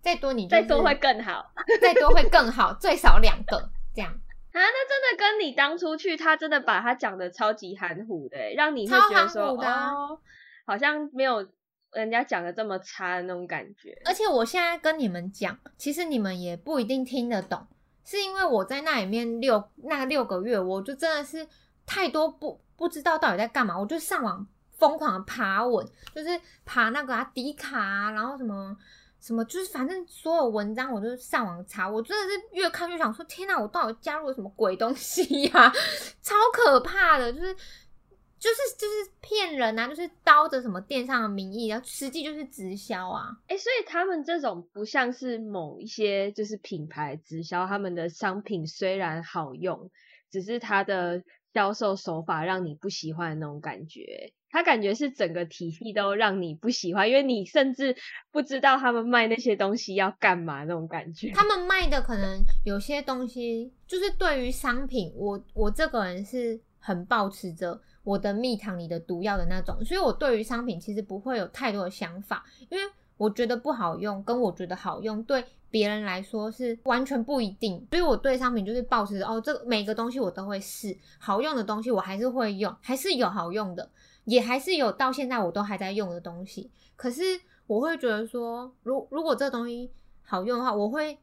[0.00, 1.52] 再多你、就是、再多会更好。
[1.80, 4.12] 再多会更好，最少两个这样。
[4.52, 10.18] 啊，那真的跟你当初去，他真的把他讲的超级含糊的欸，让你会觉得说，哦，
[10.66, 11.46] 好像没有
[11.92, 13.98] 人家讲的这么差的那种感觉。
[14.04, 17.66] 而且我现在跟你们讲，其实你们也不一定听得懂，
[18.04, 21.48] 是因为我在那里面六那六个月，我就真的是
[21.86, 28.76] 太多不不知道到底在干嘛，我就上网疯狂的爬文，就是爬那个啊迪卡啊，然后什么。
[29.22, 35.72] 什么就是反正所有文章我都上网查，我真的是越看越想说，天哪，我到底加入了什么鬼东西呀、
[36.20, 43.28] 超可怕的，就是就是就是骗人啊，就是刀着什么电商的名义，然后实际就是直销啊。
[43.46, 49.88] 哎、所以他们这种不像是某一些就是品牌直销，他们的商品虽然好用，
[50.32, 51.22] 只是它的
[51.54, 54.32] 销售手法让你不喜欢那种感觉。
[54.52, 57.96] 他感觉是整个体系都让你不喜欢，因为你甚至
[58.30, 61.32] 不知道他们卖那些东西要干嘛那种感觉。
[61.32, 72.84] 他们卖的可能有些东西，就是对于商品，我我这个人是很保持着我的蜜糖里的毒药的那种，所以我对于商品其实不会有太多的想法，因为
[73.16, 77.86] 我觉得不好用，跟我觉得好用，对别人来说是完全不一定。
[77.90, 83.88] 所以我对商品就是保持着哦，这每个东西我都会试，好用的东西我还是会用，还是有好用的，
[84.24, 86.70] 也还是有到现在我都还在用的东西。
[86.96, 87.22] 可是
[87.66, 89.90] 我会觉得说，如如果这个东西
[90.22, 91.18] 好用的话，我会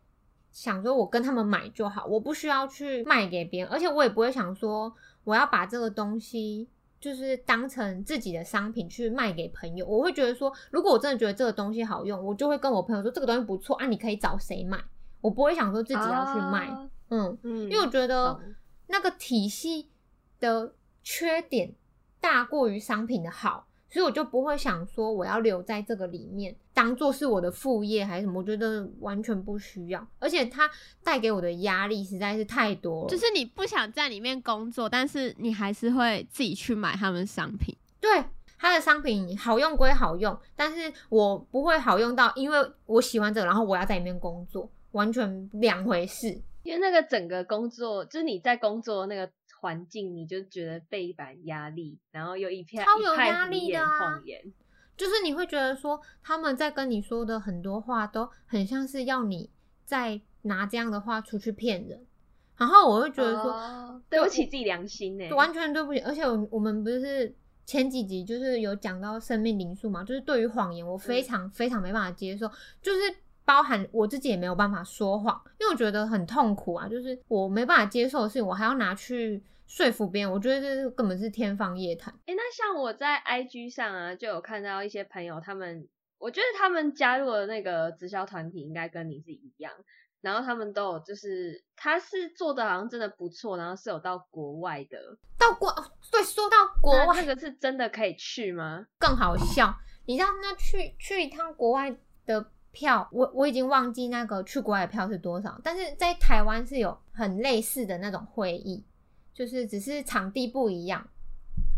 [0.51, 6.67] 想说，我跟他们买就好，我不需要去卖给别人，而且我也不会想说我要把这个东西
[6.99, 9.85] 就是当成自己的商品去卖给朋友。
[9.85, 14.83] 我会觉得说，如果我真的觉得这个东西好用，我就会跟我朋友说这个东西不错啊，你可以找谁买。
[15.21, 18.39] 我不会想说自己要去卖，啊嗯，嗯，因为我觉得
[18.87, 19.89] 那个体系
[20.39, 21.75] 的缺点
[22.19, 30.69] 大过于商品的好，所以我就不会想说我要留在这个里面当做是我的副业还是什么，我觉得完全不需要，而且它
[31.03, 33.09] 带给我的压力实在是太多了。
[33.09, 37.75] 就是你不想在里面工作，但是你还是会自己去买他们商品。
[37.99, 38.23] 对
[38.57, 46.41] 它的商品好用归好用，但是我不会好用到因为我喜欢这个，然后我要在里面工作，完全两回事。
[46.63, 49.27] 因因为那个整个工作，就是你在工作那个
[49.59, 54.41] 环境，你就觉得倍感压力，然后又一片超有压力的啊谎言。
[54.97, 59.49] 就是你会觉得说他们在跟你说的很多话都很像是要你
[59.85, 62.05] 再拿这样的话出去骗人，
[62.57, 67.33] 然后我会觉得说、哦对不起自己良心呢、完全对不起，而且我我们不是
[67.65, 72.49] 前几集就是有讲到生命灵数嘛，就是对于谎言我非常非常没办法接受，
[72.81, 72.99] 就是
[73.49, 82.13] 包含我自己也没有办法说谎，因为我觉得很痛苦啊，就是我没办法接受的事情，我还要拿去说服别人，我觉得这根本是天方夜谭。
[82.27, 85.87] 诶，那像我在 IG 上啊，就有看到一些朋友，他们
[86.19, 89.73] 我觉得他们加入了那个直销团体应该跟你是一样，
[90.21, 98.85] 然后他们都有就是他是做的好像真的不错，然后是有到国外的，到国哦对，说到国外那这个是真的可以去吗？
[98.99, 99.73] 更好笑，
[100.05, 108.83] 你知道那去去一趟国外的票，我我已经忘记那个去国外的票是多少，但是在台湾是有很类似的那种会议，
[109.33, 111.07] 就是只是场地不一样。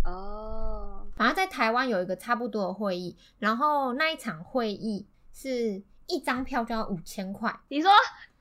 [0.04, 7.92] 哦，反正在台湾有一个差不多的会议，然后那一场会议是一张票就要五千块，你说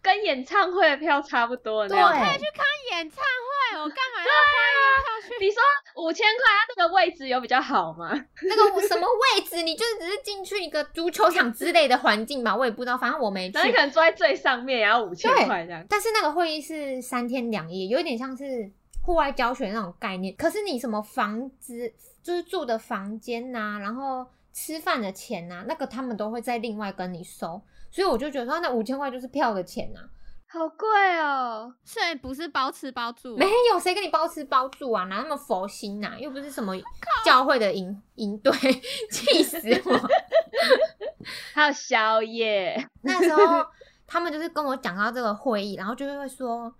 [0.02, 5.44] 跟演唱会的票差不多的我可以去，看演唱会，我干嘛要花一票去？
[5.44, 5.62] 你说
[5.96, 8.10] 五千块，它那个位置有比较好吗？
[8.42, 13.82] 那个什么位置，你就是只是进去一个足球场之类的环境吧，我也不知道，反正我没去然后你可。
[13.82, 15.84] 能坐在最上面，也要五千对块这样。
[15.88, 18.70] 但是那个会议是三天两夜，有点像是
[19.02, 20.34] 户外教学那种概念。
[20.36, 27.60] 可是你什么房子，就是住的房间呐、然后吃饭的钱呐、那个他们都会再另外跟你收。
[27.90, 30.00] 所以我就觉得说，那五千块就是票的钱呐、
[30.48, 31.72] 好贵哦！
[31.85, 36.74] 所以不是包吃包住，没有谁跟你包吃包住啊，哪那么佛心呐、又不是什么
[37.24, 38.53] 教会的营营队，
[39.11, 39.96] 气死我！
[41.55, 43.66] 还有宵夜， 那时候
[44.07, 46.72] 他们就是跟我讲到这个会议，然后就会说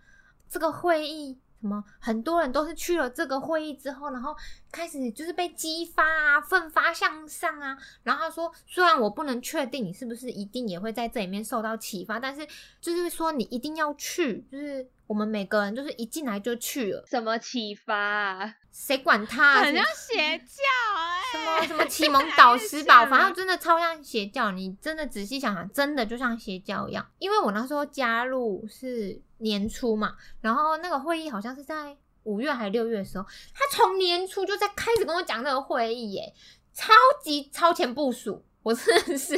[0.49, 4.35] 这个会议什么，很多人都是去了这个会议之后，然后
[4.73, 7.77] 开始就是被激发啊，奋发向上啊。
[8.03, 12.47] 然后他说，虽然我不能确定你是不是一定也会在这里面受到启发，但是
[12.81, 18.55] 就是说你一定要去，就是我们每个人就是一进来就去了，什么启发？
[18.73, 19.63] 谁管他、啊？
[19.63, 20.55] 很像邪教
[20.97, 24.51] 哎、什么什么启蒙导师吧， 反正真的超像邪教。
[24.53, 27.07] 你真的仔细想想，真的就像邪教一样。
[27.19, 36.35] 因为我那时候加入是年初嘛，然后那个会议好像是在五月还是六月的时候，他从年初就在开始跟我讲这个会议，耶，
[36.73, 39.37] 超级超前部署，我真的是。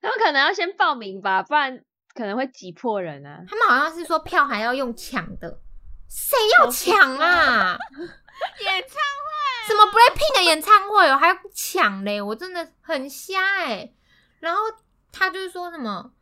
[0.00, 1.82] 他们可能要先报名吧，不然
[2.14, 3.42] 可能会挤破人啊。
[3.48, 5.60] 他们好像是说票还要用抢的，
[6.08, 7.76] 谁要抢啊？
[8.64, 9.66] 演唱会。
[9.66, 13.92] 什么 Blackpink 的演唱会哦，还要抢嘞，我真的很瞎哎、
[14.40, 14.60] 然后
[15.12, 16.12] 他就是说什么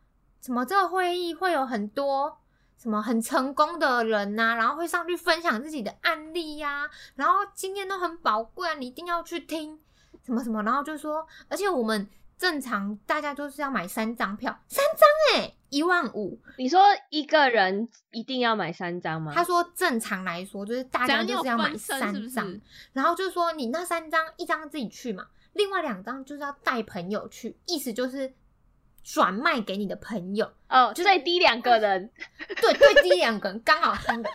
[0.41, 2.39] 什么这个会议会有很多
[2.77, 9.79] 什么很成功的人呐、然后会上去分享自己的案例呀、然后经验都很宝贵啊，你一定要去听
[10.23, 12.07] 什么什么，然后就说，而且我们
[12.37, 19.31] 正常大家都是要买三张票，三张哎、一万五，你说一个人一定要买三张吗？
[19.33, 22.61] 他说正常来说就是大家就是要买三张，是是？
[22.91, 28.33] 然后就说你那三张，一张自己去嘛，另外两张就是要带朋友去，意思就是
[29.01, 30.51] 转卖给你的朋友。
[30.67, 32.11] 哦，就最低两个人，
[32.61, 34.29] 对，最，低两个人刚好三个，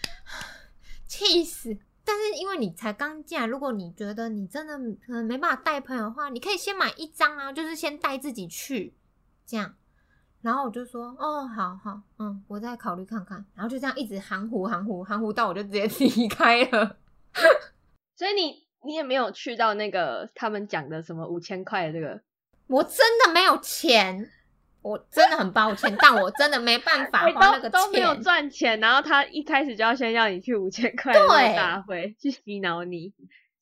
[1.06, 1.76] 气死！
[2.02, 8.94] 但是因为你才刚进来，如果你觉得你真的可能没办法带朋友的话，你可以先买一张啊，就是先带自己去，
[9.44, 9.74] 这样。
[10.42, 13.44] 然后我就说，哦，好好，嗯，我再考虑看看。
[13.54, 16.96] 然后就这样一直含糊含糊含糊到我就直接 离开了。
[18.16, 22.20] 所以你你也没有去到那个他们讲的什么五千块的这个，
[22.68, 24.30] 我真的没有钱，
[24.80, 28.22] 我真的很抱歉，但我真的没办法你花那个都都没有钱。
[28.22, 33.12] 赚钱，然后他一开始就要先要你去五千块的大会去洗脑你，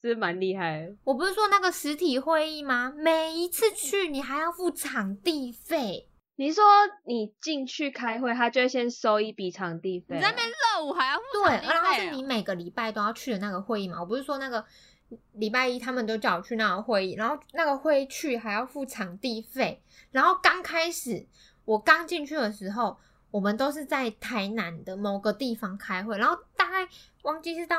[0.01, 0.95] 是蛮厉害的。
[1.03, 2.93] 我不是说那个实体会议吗？
[2.97, 6.62] 每一次去你还要付场地费，你说
[7.05, 13.98] 你进去开会，他就会先收一笔场地费哦，你在那边热舞还要付对，场地然后是你每个礼拜都要去的那个会议嘛。
[13.98, 14.64] 我不是说那个
[15.33, 19.83] 礼拜一他们都叫我去那个会议，然后那个会议去还要付场地费。
[20.12, 21.27] 然后刚开始
[21.64, 22.96] 我刚进去的时候，
[23.33, 26.88] 我们都是在台南的某个地方开会，然后大概
[27.22, 27.79] 忘记是到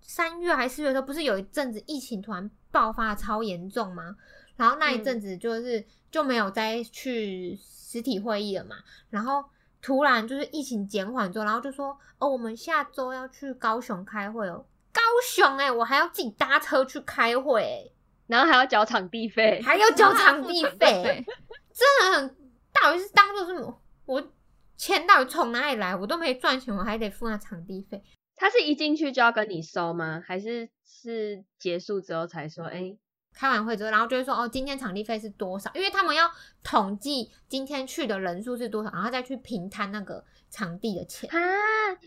[0.00, 4.14] 三月还是四月的时候，不是有一阵子疫情突然爆发得超严重吗？
[4.54, 7.56] 然后那一阵子就是、就没有再去
[7.90, 8.76] 实体会议了嘛，
[9.08, 9.42] 然后
[9.80, 14.66] 突然就是疫情减缓之后，然后就说哦，我们下周要去高雄开会哦。
[14.92, 17.92] 高雄哎、我还要自己搭车去开会、欸，
[18.26, 21.24] 然后还要缴场地费，还要交场地 费费，
[21.72, 22.36] 真的很，
[22.72, 24.32] 到底是当做是我我
[24.76, 25.96] 钱到底从哪里来？
[25.96, 28.02] 我都没赚钱，我还得付那场地费。
[28.36, 30.22] 他是一进去就要跟你收吗？
[30.24, 32.64] 还是是结束之后才说？
[32.66, 32.96] 哎，
[33.38, 35.70] 开完会之后，然后就会说哦，今天场地费是多少？
[35.72, 36.28] 因为他们要
[36.64, 41.30] 统计今天去的人数是多少，然后再去平摊那个场地的钱。
[41.30, 41.38] 啊，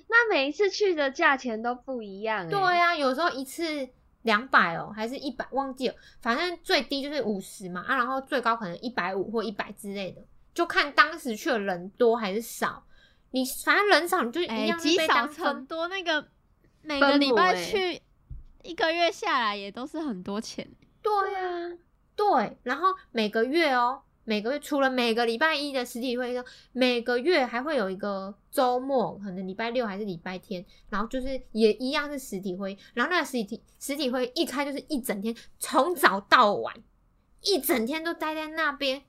[0.09, 2.49] 那每一次去的价钱都不一样。
[2.49, 3.87] 对啊，有时候一次
[4.23, 5.95] 两百哦，还是一百，忘记了。
[6.21, 10.21] 反正最低就是五十嘛，啊，然后最高可能一百五或一百之类的，
[10.53, 12.83] 就看当时去的人多还是少。
[13.29, 15.87] 你反正人少，你就一样积少成多。
[15.87, 16.27] 那个
[16.81, 18.01] 每个礼拜去
[18.63, 20.69] 一个月下来也都是很多钱。
[21.01, 21.77] 对啊，
[22.15, 22.57] 对。
[22.63, 26.35] 然后每个月哦，每个月除了每个礼拜一的实体会，
[26.71, 32.77] 每个月还会有一个周末，可能礼拜六还是礼拜天，然后就是也一样是实体会。
[32.93, 36.75] 然后那个实体实体会一开就是一整天，从早到晚，
[37.41, 39.03] 一整天都待在那边。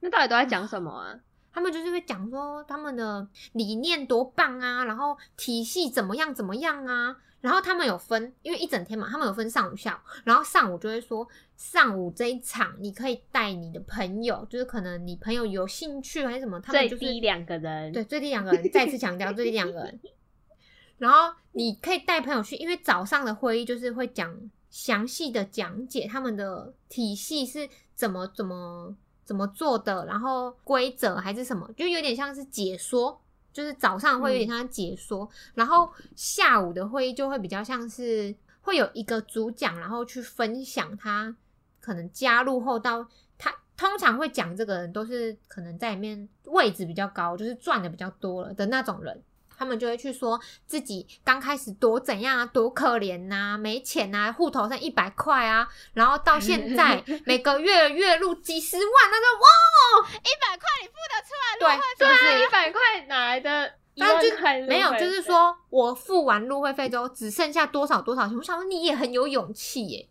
[0.00, 1.20] 那到底都在讲什么啊？
[1.52, 20.00] 他们就是会讲说他们的理念多棒啊，然后体系怎么样怎么样啊，然后他们有分，因为一整天嘛，他们有分上午下午，然后上午就会说上午这一场你可以带你的朋友，就是可能你朋友有兴趣还是什么，他们就是最低两个人，对，最低两个人，再次强调最低两个人，
[20.98, 24.34] 然后你可以带朋友去，因为早上的会议就是会讲
[24.70, 28.96] 详细的讲解他们的体系是怎么怎么。
[29.26, 30.06] 怎么做的？
[30.06, 31.68] 然后规则还是什么？
[31.76, 33.20] 就有点像是解说，
[33.56, 41.34] 就是早上会有点像解说，然后下午的会议就会比较像是会有一个主讲，然后去分享他
[41.80, 49.22] 可能加入后到他通常会讲这个人都是可能在里面位置比较高，就是赚的比较多了的那种人。
[49.58, 61.78] 他们就会去说自己刚开始多怎样啊，多可怜呐，没钱呐，户头剩一百块啊，然后到现在 每个月月入几十万，那就哇，一百块你付得出来？
[61.98, 63.72] 对对啊，一百块哪来的？
[63.98, 64.28] 但就
[64.66, 68.36] 没有，就是说我付完入会费之后只剩下多少多少钱？
[68.36, 70.08] 我想说你也很有勇气耶，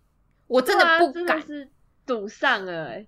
[0.47, 1.69] 我真的不敢，是
[2.03, 3.05] 赌上了哎，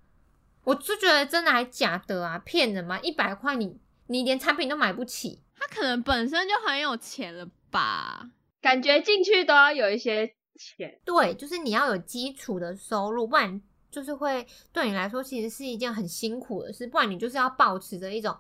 [0.64, 3.00] 我就觉得真的还假的啊，骗人吗？
[3.02, 5.42] 一百块你你连产品都买不起。
[5.68, 8.30] 他可能本身就很有钱了吧？
[8.62, 11.00] 感觉进去都要有一些钱。
[11.04, 16.88] 对，就是你要有基础的收入，不然就是会对你来说其实是一件很辛苦的事。
[16.88, 18.36] 不然你就是要保持着一种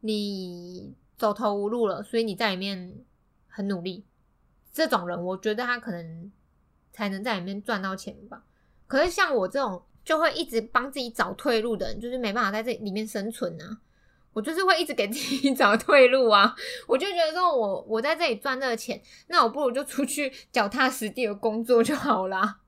[0.00, 2.94] 你走投无路了，所以你在里面
[3.46, 4.04] 很努力。
[4.72, 6.32] 这种人，我觉得他可能
[6.92, 8.44] 才能在里面赚到钱吧。
[8.86, 13.80] 可是像我这种就会一直帮自己找退路的人，就是没办法在这里面生存啊。
[14.38, 16.54] 我就是会一直给自己 找退路啊！
[16.86, 22.58] 我就觉得说，我我在这里赚这个钱，那我不如就出去脚踏实地的工作就好啦。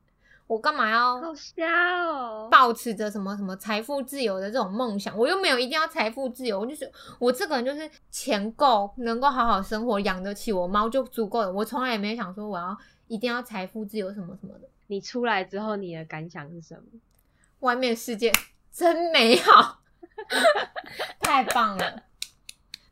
[0.49, 2.49] 我干嘛要好瞎哦？
[2.51, 6.59] 保持着什么什么财富自由的这种梦想，我又没有一定要财富自由。
[6.59, 11.53] 我就是我这个人就是钱够，能够好好生活，养得起我猫就足够了。
[11.53, 14.69] 我从来也没想说我要一定要财富自由什么什么的。
[14.89, 16.99] 你出来之后，你的感想是什么？
[17.61, 18.33] 外面世界
[18.73, 19.80] 真美好。
[21.21, 22.03] 太棒了，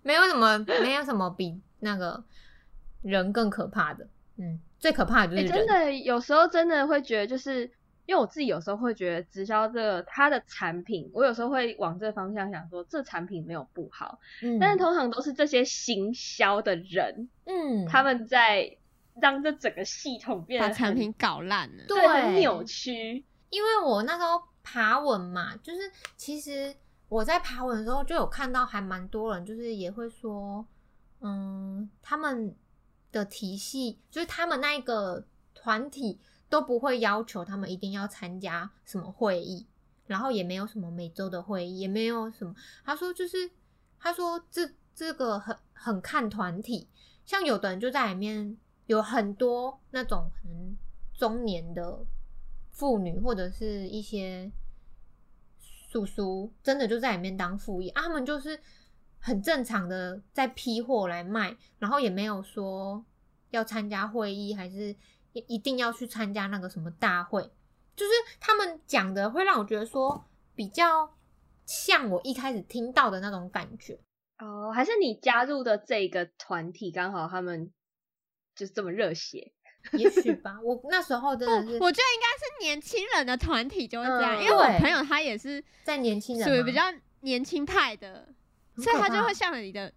[0.02, 2.24] 没有什么，没有什么比那个
[3.02, 4.06] 人更可怕的。
[4.36, 7.62] 嗯，最可怕的就是真的，有时候真的会觉得，就是
[8.06, 18.76] 因为我自己有时候会觉得直销这个它的产品，我有时候会往这方向想说，这产品没有不好，嗯，但是通常都是这些行销的人，嗯，他们在
[19.20, 23.24] 让这整个系统变得产品搞烂了，对，很扭曲。
[23.50, 25.80] 因为我那时候爬文嘛，就是
[26.16, 26.72] 其实。
[27.08, 30.66] 我在爬文的时候就有看到，还蛮多人就是也会说，
[31.20, 32.54] 嗯，他们
[33.10, 39.66] 的体系就是他们那一个团体都不会要求他们一定要参加什么会议，
[40.06, 42.54] 然后也没有什么每周的会议，也没有什么。
[42.84, 43.50] 他说就是
[43.98, 46.86] 他说这这个很很看团体，
[47.24, 50.76] 像有的人就在里面有很多那种可能
[51.14, 52.04] 中年的
[52.70, 54.52] 妇女或者是一些。
[55.90, 58.60] 叔叔真的就在里面当副业，他们就是
[59.18, 63.02] 很正常的在批货来卖，然后也没有说
[63.50, 64.94] 要参加会议，还是
[65.32, 67.42] 一一定要去参加那个什么大会，
[67.96, 71.16] 就是他们讲的会让我觉得说比较
[71.64, 73.98] 像我一开始听到的那种感觉
[74.38, 77.72] 哦，还是你加入的这个团体刚好他们
[78.54, 79.52] 就是这么热血。
[79.98, 86.82] 也许吧，我那时候真的是，我觉得应该是年轻人的团体就会这样，因为我朋友他也是在年轻人属于比较
[87.20, 88.28] 年轻派的，
[88.76, 89.92] 所以他就会像你的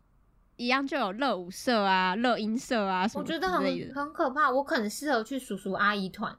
[0.55, 4.49] 一样，就有乐舞社啊、乐音社啊什么之类的，很很可怕。
[4.49, 6.37] 我可能适合去叔叔阿姨团，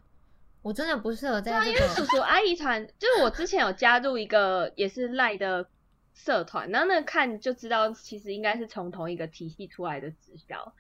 [0.63, 2.87] 我真的不适合在这个叔叔阿姨团。
[2.99, 5.67] 就是我之前有加入一个也是赖的
[6.15, 10.73] 社团，然后那看就知道，其实应该是从同一个体系出来的直销。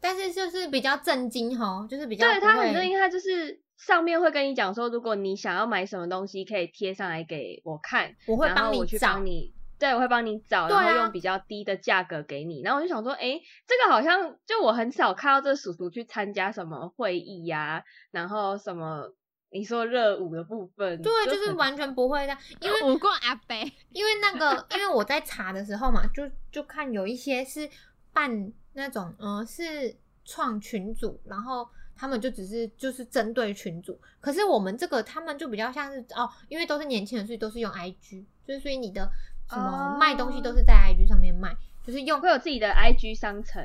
[0.00, 9.54] 但是就是比较震惊吼，就是比较对他很震惊，他就是上面会跟你讲说，如果你想要买什么东西，可以贴上来给我看，我会帮你找帮你。
[9.78, 12.62] 对，我会帮你找，然后用比较低的价格给你。
[12.62, 19.08] 然后我就想说，哎，这个好像就我很少看到这叔叔去参加什么会议呀、然后什么
[19.52, 27.70] 你说热舞的部分，对，就是完全不会的，因为舞过阿北，因为那个，因为我在查的时候嘛，就就看有一些是
[28.12, 39.10] 办那种，嗯、是创群组，然后他们就只是就是针对群组，可是我们这个他们就比较像是哦，因为都是年轻人，所以都是用 IG，就是所以你的
[39.50, 41.54] 什么哦卖东西都是在 IG 上面卖，
[41.86, 43.62] 就是用会有自己的 IG 商城。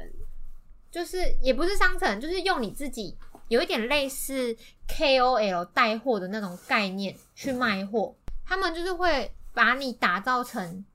[0.91, 4.55] 就是也不是商城，就是用你自己有一点类似
[4.88, 8.16] KOL 带货的那种概念去卖货。
[8.45, 10.86] 他们就是会把你打造成，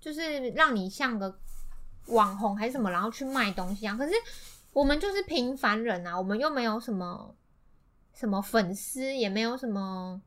[0.00, 1.38] 就是让你像个
[2.06, 3.96] 网红还是什么，然后去卖东西啊。
[3.96, 4.12] 可是
[4.72, 7.34] 我们就是平凡人啊，我们又没有什么
[8.12, 10.20] 什么粉丝，也没有什么。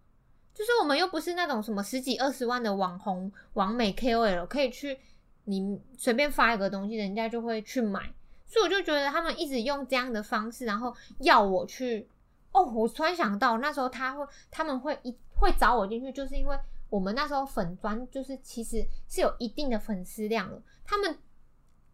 [0.54, 4.98] 就是我们又不是那种什么十几二十万的网红、网美 KOL，可以去
[5.44, 8.14] 你随便发一个东西，人家就会去买。
[8.48, 12.08] 所以我就觉得他们一直用这样的方式，然后要我去。
[12.54, 16.58] 哦，我突然想到，那时候他会他们会一会找我进去，就是因为
[16.90, 21.18] 我们那时候粉砖就是其实是有一定的粉丝量了，他们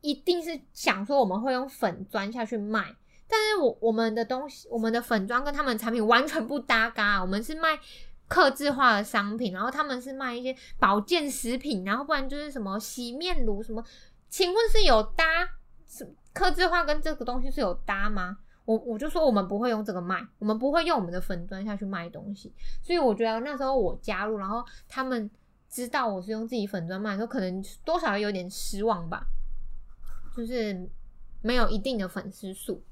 [0.01, 2.95] 一定是想说我们会用粉砖下去卖，
[3.27, 7.79] 但是我我们的东西，我们的粉砖跟他们产品完全不搭嘎，我们是卖。
[8.27, 13.83] 克制化的商品，然后他们是卖一些保健食品，然后不然就是什么洗面乳什么，
[14.29, 15.25] 请问是有搭
[15.85, 18.37] 是克制化跟这个东西是有搭吗？
[18.63, 25.29] 我我就说我们不会用这个卖，我们不会用我们的粉砖下去卖东西，所以我觉得那时候我加入，然后他们
[25.69, 29.27] 知道我是用自己粉砖卖的时候，可能多少有点失望吧，
[30.35, 30.89] 就是
[31.41, 32.83] 没有一定的粉丝数。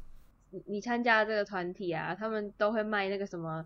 [0.52, 3.66] 你你参加这个团体啊，他们都会卖那个什么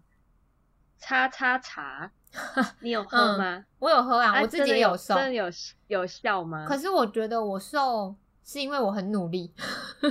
[0.98, 2.12] 叉叉茶，
[2.82, 3.66] 你有喝吗？
[3.80, 5.46] 我有喝啊，啊我自己也有己也受，真的有
[5.88, 6.66] 有效吗？
[6.68, 9.50] 可是我觉得我瘦是因为我很努力，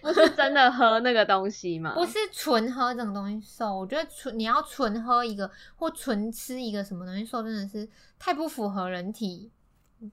[0.00, 1.92] 不是真的喝那个东西吗？
[1.94, 3.76] 不是纯喝这种东西瘦。
[3.76, 9.50] 我觉得纯你要纯喝一个或纯吃一个什么东西瘦，真的是太不符合人体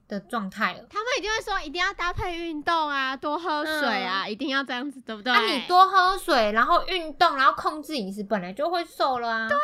[0.08, 0.84] 的状态了。
[0.90, 5.32] 他们一定会说一定要搭配运动啊，多喝水啊，一定要这样子，对不对？
[5.32, 9.48] 那、你多喝水，然后运动，然后控制饮食，本来就会瘦了啊。
[9.48, 9.56] 对，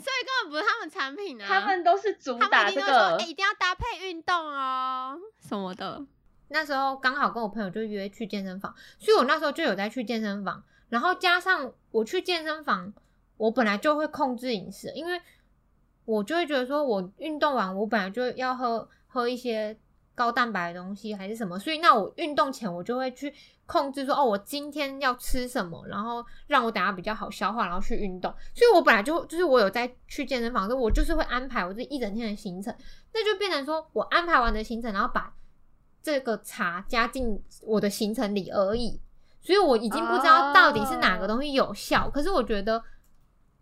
[0.00, 6.02] 所以根本不是他们产品啊，他们都是主他打这们一定会说，个哎、，一定要搭配运动哦什么的。
[6.52, 12.92] 那时候刚好跟我朋友就约去健身房，所以我那时候就有在去健身房，然后加上我去健身房，
[13.36, 15.20] 我本来就会控制饮食，因为
[16.04, 19.76] 我就会觉得说我运动完，我本来就要喝喝一些
[20.14, 23.32] 高蛋白的东西还是什么，所以那我运动前我就会去
[23.66, 28.32] 控制说哦，我今天要吃什么，然后让我等下比较好消化，然后去运动。
[28.54, 32.74] 所以我本来就就是我有在去健身房，我就是会安排我这一整天的行程，
[33.12, 35.34] 那就变成说我安排完的行程，然后把
[36.02, 39.00] 这个茶加进我的行程里而已，
[39.40, 42.10] 所以我已经不知道到底是哪个东西有效。
[42.10, 42.82] 可是我觉得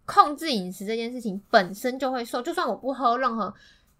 [0.06, 3.52] 控制饮食这件事情本身就会瘦，就算我不喝任何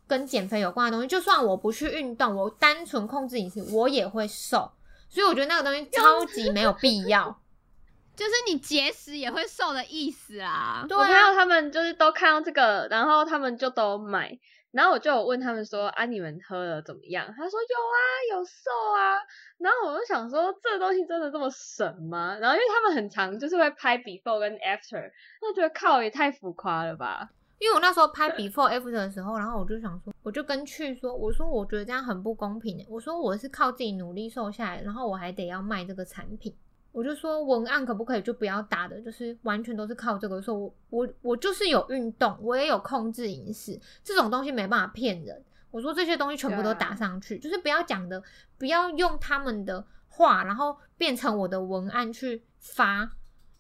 [0.09, 4.73] 跟减肥有关的东西，就算我不去运动，我单纯控制饮食，我也会瘦。
[5.11, 7.41] 所以我觉得那个东西超级没有必要。
[8.17, 10.85] 就是你节食也会瘦的意思啊。
[10.89, 14.37] 对我朋友啊，他们就是都看到这个，然后他们就都买，
[14.73, 17.25] 然后我就有问他们说啊，你们喝了怎么样？
[17.37, 17.99] 他说有啊，
[18.33, 19.19] 有瘦啊。
[19.59, 22.37] 然后我就想说，这个东西真的这么神吗？
[22.41, 27.31] 然后因为他们很常就是会拍 before 跟 after，那觉得靠也太浮夸了吧？
[27.59, 32.87] 因为我那时候拍 before after 的时候，然后我就想说，我就跟去说，我说我觉得这样很不公平欸。
[32.89, 36.55] 我说我是靠自己努力瘦下来，然后我还得要卖这个产品。
[36.93, 40.41] 我就说文案可不可以就不要打的，就是完全都是靠这个。
[40.41, 45.45] 说我我我就是有运动，我也有控制饮食，这种东西没办法骗人。
[45.71, 48.23] 我说这些东西全部都打上去，就是不要讲的，
[48.57, 53.11] 不要用他们的话，然后变成我的文案去发，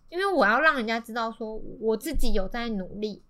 [0.09, 3.22] 因为我要让人家知道说我自己有在努力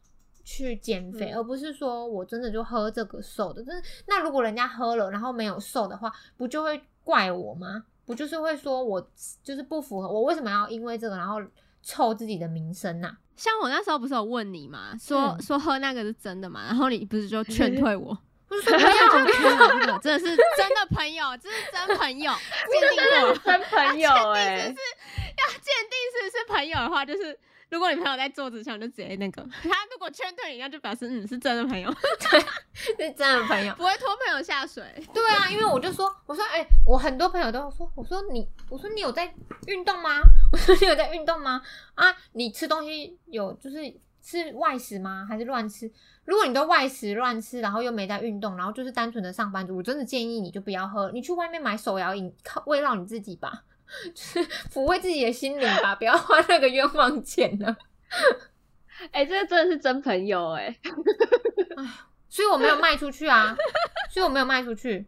[0.49, 1.37] 去减肥，嗯。
[1.37, 3.63] 而不是说我真的就喝这个瘦的。
[3.67, 7.85] 但是那如果人家喝了然后没有瘦的话，不就会怪我吗？
[8.07, 9.11] 不就是会说我
[9.43, 11.39] 就是不符合，我为什么要因为这个然后
[11.83, 15.43] 臭自己的名声呐、像我那时候不是有问你嘛，说、嗯。
[15.43, 18.17] 说喝那个是真的嘛，然后你不是就劝退我？
[18.49, 18.89] 不是朋友，
[19.69, 22.33] 真的真的是真的朋友，这是真朋友，
[22.73, 24.65] 鉴定真朋友哎、
[25.37, 27.39] 要鉴定是不是朋朋友的话，就是
[27.71, 31.93] 如果你朋友在桌子上，你就直接那个 他如果劝退你，那就表示嗯是真的朋友，
[32.31, 32.41] 对
[32.73, 33.75] 是真的朋友。
[33.77, 34.83] 不会拖朋友下水。
[35.13, 39.33] 对啊，因为我就说，我说，哎、我很多朋友都说，我说你，我说你有在
[39.67, 40.21] 运动吗？
[40.53, 41.61] 我说你有在运动吗？
[41.95, 43.77] 啊，你吃东西有就是
[44.23, 45.27] 是外食吗？
[45.29, 45.91] 还是乱吃？
[46.25, 53.65] 如果你都外食乱吃，然后又没在运动，然后就是单纯的上班族，我真的建议你就不要喝，你去外面买手摇饮，靠慰劳你自己吧，
[54.15, 57.77] 就是抚慰自己的心灵吧，不要花那个冤枉钱了。
[59.13, 60.77] 哎、这个真的是真朋友哎、
[62.29, 63.57] 所以我没有卖出去啊，
[64.11, 65.07] 所以我没有卖出去，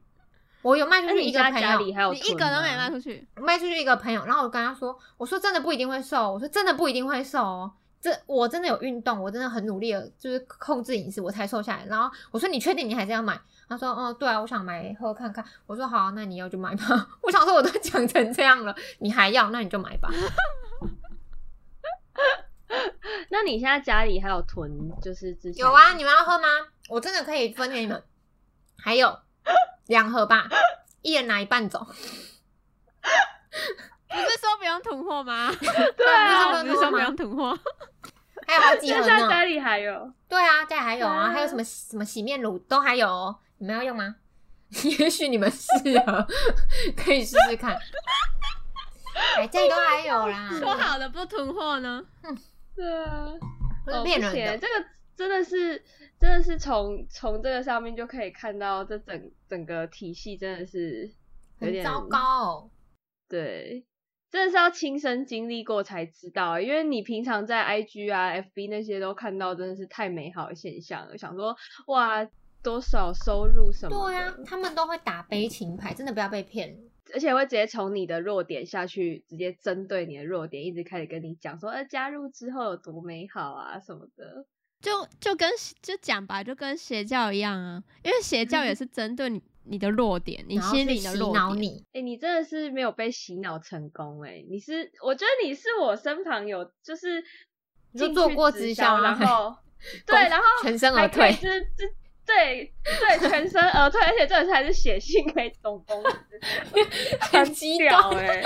[0.63, 7.73] 我有卖出去一个朋友，你一个都没吗卖出去，卖出去一个朋友，然后我跟他说，我说真的不一定会瘦，我说真的不一定会瘦哦。
[8.01, 11.85] 这我真的有运动，我真的很努力的，就是控制饮食，我才瘦下来。
[11.87, 13.39] 然后我说你确定你还是要买？
[13.71, 15.45] 他说哦，对啊，我想买喝看看。
[15.65, 16.85] 我说好啊、那你要就买吧。
[17.23, 20.11] 我想说我都讲成这样了，你还要，那你就买吧。
[23.31, 26.49] 那你现在家里还有囤，就是之前有啊，你们要喝吗？
[26.89, 28.03] 我真的可以分给你们，
[28.77, 29.21] 还有
[29.87, 30.49] 两盒吧，
[31.03, 31.87] 一人拿一半走。
[34.09, 35.49] 不是说不用囤货吗？
[35.97, 37.57] 对啊，不是说不用囤货，
[38.49, 39.29] 还有好几盒那现在呢。
[39.29, 44.17] 家里还有，对啊，家里还有啊，啊还有什么什么洗面乳都还有哦，你们要用吗？
[44.99, 45.69] 也许你们适
[46.07, 46.27] 合，
[46.97, 47.79] 可以试试看。
[49.37, 52.03] 哎，家里都还有啦，说好的不囤货呢？
[52.75, 53.27] 对啊，
[53.85, 54.33] 不是哦骗人的。
[54.33, 55.85] 不行这个真的是
[56.19, 61.11] 真的是从从这个上面就可以看到，这整整个体系真的是
[61.59, 62.71] 有点很糟糕哦。
[63.29, 63.85] 对，
[64.31, 71.19] 真的是要亲身经历过才知道，因为你平常在 IG 啊、FB 那些都看到，真的是太美好的现象了。
[71.19, 71.55] 想说
[71.89, 72.27] 哇，
[72.63, 76.77] 多少收入什么的，对啊，他们都会打悲情牌，真的不要被骗。
[77.13, 84.47] 而且会直接从你的弱点下去，直接针对你的弱点，一直开始跟你讲说，呃，加入之后有多美好啊什么的。
[84.81, 85.51] 就就跟
[85.83, 97.23] 就讲吧，就跟邪教一样啊，因为邪教也是针对你你的弱点，你心里的弱你，哎、你真的是没有被洗脑成功哎、你是，我觉得你是我身旁有就是
[97.95, 99.57] 就做过直直销然啊后
[100.07, 101.33] 对，然后 全身而退。
[101.33, 101.87] 就是就
[102.37, 106.19] 对对全身而退，而且这才是写信给总公司，
[107.33, 108.43] 很极屌端，哎、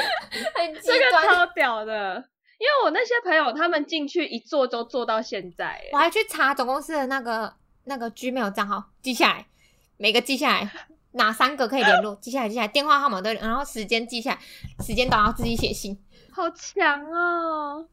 [0.54, 1.22] 很极这个。
[1.26, 2.24] 超屌的。
[2.56, 7.52] 因为我那些朋友，他们进去一做就做到现在、欸，我还去查总公司的那个
[7.84, 9.46] 那个 Gmail 账号，记下来，
[9.96, 10.70] 每个记下来，
[11.12, 14.38] 哪三个可以联络，记下来，记下来，电话号码都，然后时间记下来，
[14.84, 15.98] 时间到要自己写信，
[16.32, 17.86] 好强哦，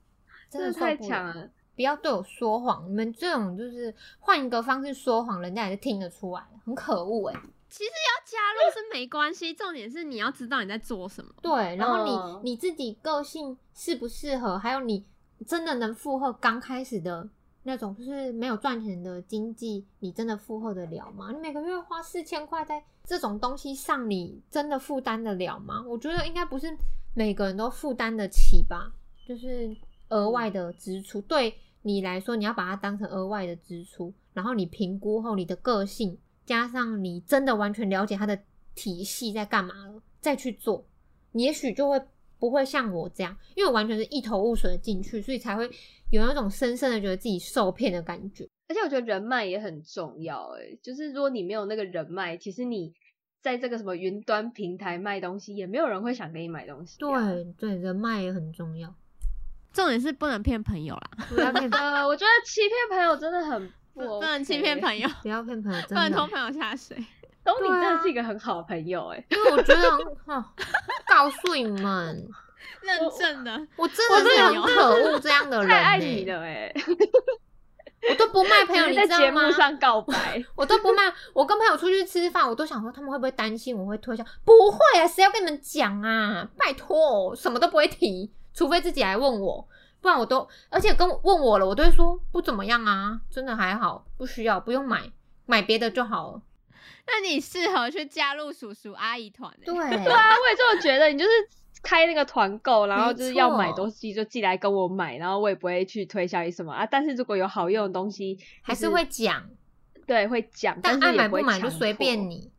[0.50, 0.96] 真真的太。
[0.96, 1.50] 强了。
[1.82, 11.34] 不要对我说谎，你们这种就是换一个方式说谎，人家也是听得出来，很可恶哎、其实要加入是没关系，重点是你要知道你在做什么。
[11.42, 15.04] 对，然后你、嗯你自己个性适不适合，还有你
[15.48, 17.28] 真的能负荷刚开始的
[17.64, 21.32] 那种，就是没有赚钱的经济，你真的负荷得了吗？
[21.32, 25.84] 你每个月花四千块在这种东西上，你真的负担得了吗？
[25.88, 26.78] 我觉得应该不是
[27.16, 28.92] 每个人都负担得起吧，
[29.28, 29.76] 就是
[30.10, 38.38] 额外的支出，对你来说，你要把它当成额外的支出，然后你评估后你的个性，加上你真的完全了解它的
[38.76, 40.86] 体系在干嘛了，再去做，
[41.32, 42.02] 你也许就会
[42.40, 45.70] 不会像我这样，因为我完全是一头雾水的进去，所以才会
[46.12, 48.48] 有那种深深的觉得自己受骗的感觉。
[48.68, 52.94] 而且我觉得人脉也很重要、欸，就是如果你没有那个人脉，其实你
[53.42, 57.00] 在这个什么云端平台卖东西，也没有人会想给你买东西、啊。
[57.00, 58.96] 对对，人脉也很重要，
[59.74, 65.08] 重点是不能骗朋友啦，不要骗，呃，我觉得欺骗朋友真的很 不、不能欺骗朋友。
[65.22, 66.98] 不要骗朋友，不真的，能拖朋友下水。
[67.44, 69.82] 东尼真的是一个很好的朋友、欸，因为我觉得
[71.08, 72.28] 告诉你们，
[72.82, 76.72] 认证的，我真的是很可恶这样的人、太欸，爱你了、欸，
[78.10, 79.24] 我都不卖朋友，你在你知道吗？
[79.26, 80.44] 节目上告白。
[80.56, 84.24] 我都不卖，我跟朋友出去吃饭，我都想说他们会不会担心我会推销？
[84.46, 86.48] 不会啊，谁要跟你们讲啊？
[86.58, 89.68] 拜托，什么都不会提，除非自己来问我，
[90.02, 95.12] 不然我都，而且跟问我了，我都会说不怎么样啊，真的还好，不需要，不用买，
[95.46, 96.42] 买别的就好了。
[97.08, 99.66] 那你适合去加入叔叔阿姨团、欸。
[99.66, 101.08] 对， 对啊，我也这么觉得。
[101.08, 101.32] 你就是
[101.82, 106.86] 开那个团购，然后就是要买东西就寄来跟我买，然后我也不会去推销你什么啊。
[106.86, 109.50] 但是如果有好用的东西，还就是会讲，
[110.06, 112.30] 对会讲，但爱买不买就随便。
[112.30, 112.52] 你，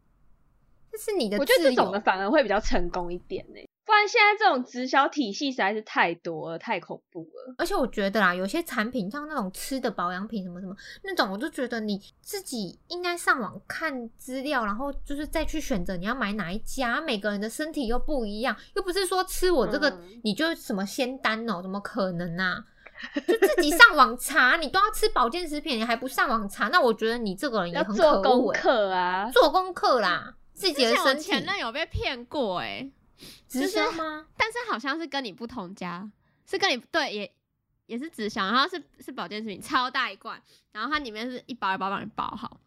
[0.91, 2.01] 这是你的我觉得这种的。
[2.01, 7.55] 反而会比较成功一点呢、不然现在这种直销体系实在是太多了，太恐怖了。
[7.59, 17.01] 而且我觉得啦，有些产品像那种吃的保养品什么什么那种，我就觉得你自己应该上网看资料，然后就是再去选择你要买哪一家。
[17.01, 22.65] 每个人的身体又不一样，又不是说吃我这个、嗯你就什么仙丹哦，怎么可能啊？
[23.27, 32.89] 就自己上网查，你都要吃保健食品，你还不上网查，那我觉得你这个人也要很可做功课啊，做功课啦，自己的身体前任有被骗过哎、
[33.61, 34.27] 直销吗？
[34.37, 36.11] 但是好像是跟你不同家，
[36.47, 37.35] 是跟你对也
[37.87, 40.41] 也是直销，然后是是保健食品，超大一罐，
[40.73, 42.59] 然后它里面是一包一包帮你包好。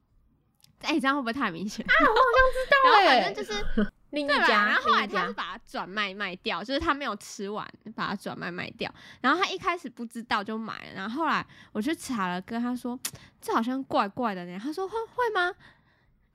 [0.81, 1.83] 哎、这样会不会太明显？
[1.89, 2.75] 啊，我好像知道。
[2.83, 3.91] 然后反正就是对吧？
[4.11, 8.93] 另一家，然后后来他是把它转卖卖掉，就是他没有吃完，把它转卖卖掉。
[9.19, 12.97] 然后他一开始不知道就买了，然后后来我去查了，跟他说
[13.41, 14.59] 这好像怪怪的呢。
[14.61, 15.51] 他说会会吗？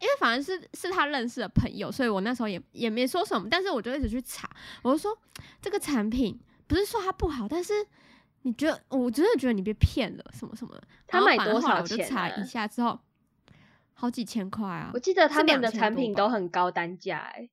[0.01, 4.49] 因为反正是是他认识的朋友，所以我那时候也也没说什么，但是我就一直去查，
[4.83, 5.17] 我就说
[5.61, 7.87] 这个产品不是说它不好，但是
[8.43, 10.83] 你觉得我真的觉得你被骗了什么什么的。
[11.07, 12.99] 他买多少钱我就查啊一下之后，
[13.93, 14.99] 好几千块啊我！
[14.99, 17.51] 记得他是们的2000多吧产品都很高单价哎、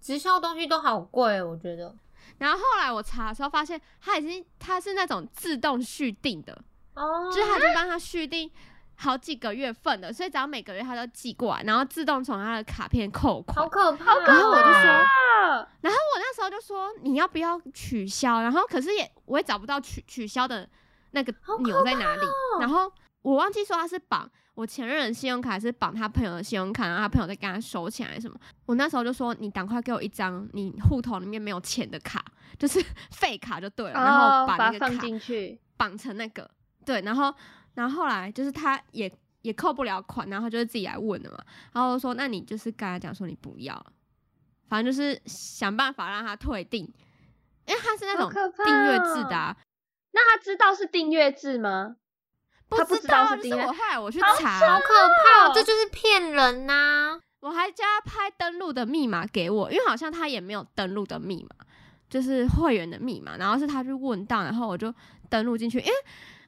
[0.00, 1.96] 直销东西都好贵，我觉得。
[2.38, 6.56] 然后后来我查的时候发现，它已经它是那种自动续订的，
[6.94, 8.50] 哦就是它已经帮他续订
[8.96, 13.68] 好几个月份的，所以只要每个月他都寄过来，然后自动从他的卡片扣款好。
[13.68, 18.40] 可怕、然后我就说啊，然后我那时候就说你要不要取消？
[18.40, 20.68] 然后可是也我也找不到取取消的
[21.10, 22.22] 那个钮在哪里。
[22.22, 22.90] 哦然后
[23.22, 28.38] 我忘记说他是绑我前任的信用卡，还是绑他朋友的信用卡，然后他朋友再跟他收钱还是什么。
[28.66, 32.24] 我那时候就说你赶快给我一张你户头里面没有钱的卡，
[32.58, 36.48] 就是废卡就对了，然后哦把那个卡进去，绑成那个
[36.84, 37.34] 对，然后
[37.74, 39.12] 然后后来就是他也
[39.42, 41.38] 也扣不了款，然后他就是自己来问的嘛，
[41.72, 43.74] 然后我说那你就是跟他讲说你不要，
[44.68, 46.84] 反正就是想办法让他退订，
[47.66, 48.30] 因为他是那种
[48.64, 49.56] 订阅制的、
[50.12, 51.96] 那他知道是订阅制吗？
[52.70, 61.66] 他不知道是是订阅我后来我去查，好可怕、哦，这就是骗人呐、我还叫他拍登录的密码给我，因为好像他也没有登录的密码，
[62.08, 64.92] 就是会员的密码，然后是他去问到，然后我就
[65.28, 65.94] 登录进去，因为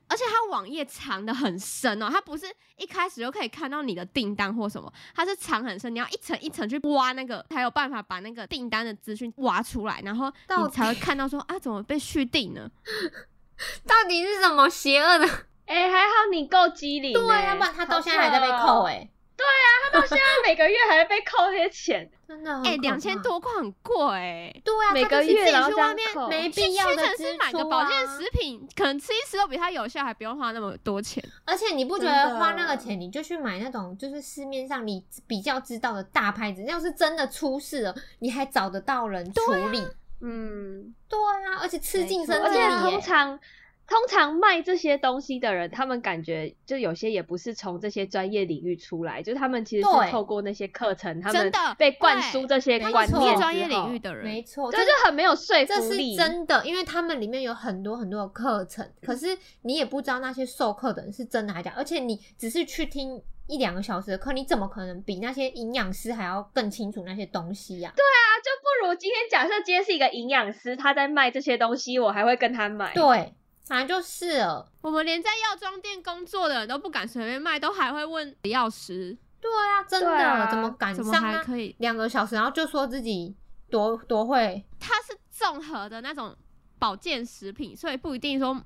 [0.09, 2.47] 而且它网页藏的很深哦，它不是
[2.77, 12.71] 一开始就可以看到你的订单或什么，它是藏很深，你要一层一层去挖那个，才有办法把那个订单的资讯挖出来，然后到你才会看到说啊，怎么被续订呢？
[13.87, 15.27] 到底是什么邪恶的？
[15.67, 19.11] 哎、还好你够机灵、欸，对啊，要不然他到现在还在被扣哎、
[19.45, 24.07] 哎、他到现在每个月还在被扣那些钱，真的哎、两千，多块很贵。
[24.15, 31.23] 哎、对啊，每个月然后去外面扣，没必要的屈臣氏支买个出保健啊食品，可能吃一吃都比它有效，还不用花那么多钱。
[31.45, 39.87] 而且你不觉得花那个钱，你就去买那种就是市面上你比较知道的大牌子，要是真的出事了，你还找得到人处理。
[40.23, 42.81] 嗯，对啊，而且吃进身体而且里耶。
[42.81, 43.39] 通常
[43.87, 51.59] 通常卖这些东西的人，他们感觉就有些也不是从这些专业领域出来，就是他们其实是透过那些课程，他们真的。
[51.79, 53.37] 被灌输这些观念。
[53.37, 56.17] 专业领域的人，没错，这就很没有说服力。
[56.17, 56.29] 这是。
[56.29, 72.93] 真的，因为他们里面有很多很多的课程，可是你也不知道那些授课的人是真的还是假的，而且你只是去听一两个小时的课，你怎么可能比那些营养师还要更清楚那些东西呀、对啊，就不如今天假设今天是一个营养师，他在卖这些东西，我还会跟他买。
[72.95, 73.35] 对，
[73.67, 74.73] 反正就是了。
[74.81, 81.75] 我们连在药妆店工作的人都不敢随便卖，都还会问药师，对啊，真的，啊怎么敢怎么还可以？
[81.81, 83.35] 两个小时，然后就说自己
[83.69, 84.65] 多多会？
[84.79, 86.35] 它是综合的那种
[86.79, 88.57] 保健食品，所以不一定说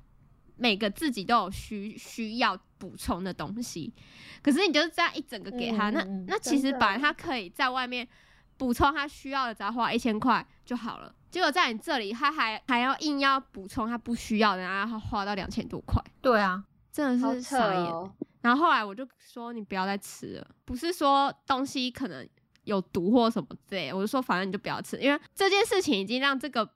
[0.55, 3.91] 每个自己都有需需要补充的东西。
[4.43, 8.07] 可是你就是这样一整个给他，那那其实本来他可以在外面
[8.61, 11.11] 补充他需要的，只要花一千块就好了。
[11.31, 17.85] 结果在你这里，他还还要硬要补充他不需要的，然后花到两千多块，对啊，真的是傻眼。
[17.85, 18.11] 哦！
[18.41, 22.29] 然后后来我就说你不要再吃了，不是说东西可能
[22.65, 26.69] 有毒或什么之类的，我就说反正你就不要吃，因为这件事情已经让这个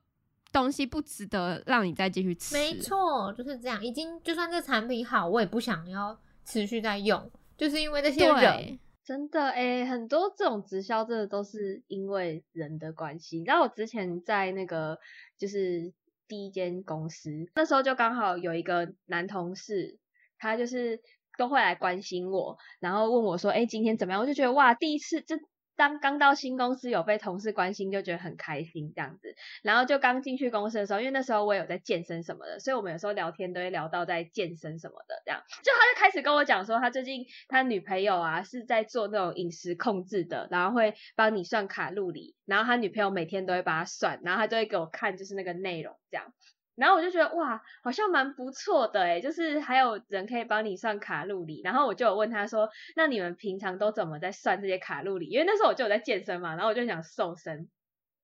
[0.50, 2.56] 东西不值得让你再继续吃。
[2.56, 3.84] 没，错，就是这样。
[3.84, 8.76] 已经就算这产品好，我也不想要持续在用，就是因为这些人。
[9.06, 13.44] 真的诶、很多这种直销真的都是因为人的关系。
[13.44, 14.98] 然后我之前在那个
[15.38, 15.92] 就是
[16.26, 20.00] 第一间公司，那时候就刚好有一个男同事，
[20.38, 21.00] 他就是
[21.38, 25.36] 都会来关心我，然后问我说：“哎、今天怎么样？”我就觉得哇，第一次这
[25.76, 29.34] 当刚到新公司有被同事关心，就觉得很开心这样子。
[29.62, 35.42] 然后就刚进去公司的时候，因为那时候我有在健身什么的，所以我们有时候聊天都会聊到在健身什么的这样。
[35.62, 46.32] 就他就开始跟我讲说，他最近他女朋友啊是在做那种饮食控制的，然后会帮你算卡路里，然后他女朋友每天都会帮他算，然后他就会给我看就是那个内容这样。
[46.76, 51.60] 然后我就觉得哇，好像蛮不错的诶就是还有人可以帮你算卡路里。
[51.64, 55.26] 然后我就有问他说，那你们平常都怎么在算这些卡路里？
[55.28, 57.68] 因为那时候我就有在健身嘛，然后我就想瘦身，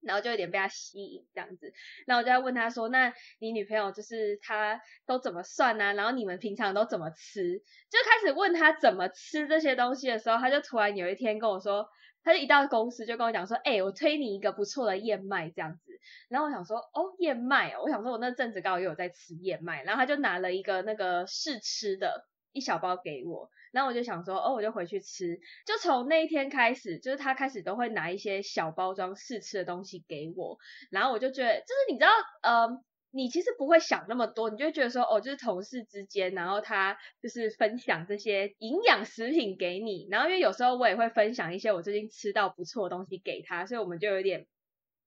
[0.02, 1.72] 然后就有点被他吸引这样子。
[2.06, 5.94] 然后我就在问他说，那你女朋友就是她都怎么算呢？
[5.94, 7.58] 然后你们平常都怎么吃？
[7.58, 11.88] 就开始问他怎么吃这些东西的时候，他就突然有一天跟我说。
[12.24, 15.90] 他就一到公司就跟我讲说，哎，我推你一个不错的燕麦这样子。
[16.28, 19.82] 然后我想说，哦，燕麦哦，我想说我那阵子刚好也有在吃燕麦。
[19.82, 23.50] 然后他就拿了一个那个试吃的一小包给我。
[23.72, 25.38] 然后我就想说，哦，我就回去吃。
[25.66, 30.58] 就从那一天开始，就是他开始都会拿一些小包装试吃的东西给我。
[30.90, 32.10] 然后我就觉得，就是你知道，
[32.42, 32.82] 呃。
[33.14, 44.46] 你其实不会想那么多，你就觉得说，哦，就是同事之间，然后他就是分享这些营养食品给你，然后因为有时候我也会分享一些我最近吃到不错的东西给他，所以我们就有点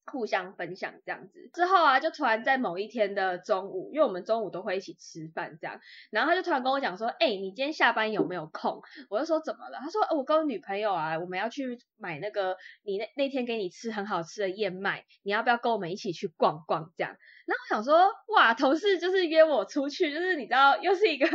[0.06, 1.50] 互相分享这样子。
[1.54, 5.80] 之后啊，就突然在某一天的中午，因为我们中午都会一起吃饭这样，
[6.12, 8.82] 然后他就突然跟我讲说，哎，你今天下班有没有空？
[9.10, 9.80] 我就说怎么了？
[9.82, 17.16] 他说，我跟我女朋友啊，我们要去买那个你那那天给你吃很好吃的燕麦，你要不要跟我们一起去逛逛这样？
[17.46, 21.28] 然后我想说，哇，同事就是约我出去，就是你知道，又是一个，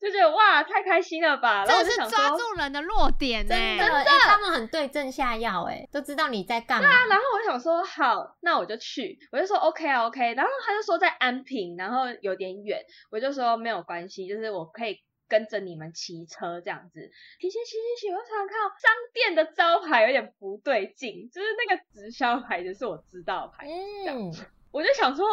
[0.00, 1.66] 就觉得哇，太开心了吧。
[1.66, 6.88] 这是抓住人的弱点呢，真的，他们很对症下药，哎，都知道你在干嘛。
[6.88, 8.09] 对啊，然后我想说，好，
[8.40, 17.10] 那我就去，我就说 OK 啊 OK，然后他就说在安平，然后有点远，我就说没有关系，就是我可以跟着你们骑车这样子。
[17.40, 23.66] 骑骑骑骑骑，我突然看到商店的招牌有点不对劲，就是那个直销牌子是我知道牌，
[24.08, 24.32] 嗯。
[24.72, 25.26] 我就想说，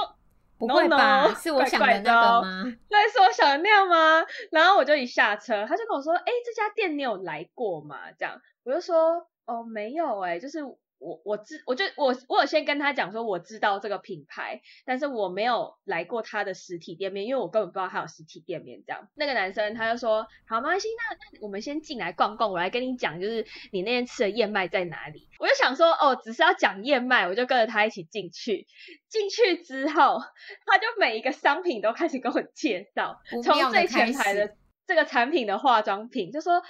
[0.57, 1.31] 不会吧？
[1.35, 2.63] 是我想的那个吗？
[2.89, 4.25] 对，是我想的那样吗？
[4.51, 10.59] 然后我就一下车，他就跟我说：“哎，这家店你有来过吗？”这样，我就说：“哦，没有哎，就是。”
[10.99, 18.81] 我我知我就我我有先跟他讲说我知道这个品牌，但是我没有来过他的实体店面，因为我根本不知道他有实体店面。
[18.85, 25.29] 这样，那个男生他就说好，没关系，那那我们先进来逛逛，我来跟你讲，就是你那天吃的燕麦在哪里。
[25.39, 28.65] 我就想说哦，只是要讲燕麦，我就跟着他一起进去。
[29.07, 30.19] 进去之后，
[30.65, 34.55] 他就每一个商品都开始跟我介绍，从最前排的
[34.87, 36.61] 这个产品的化妆品，就说。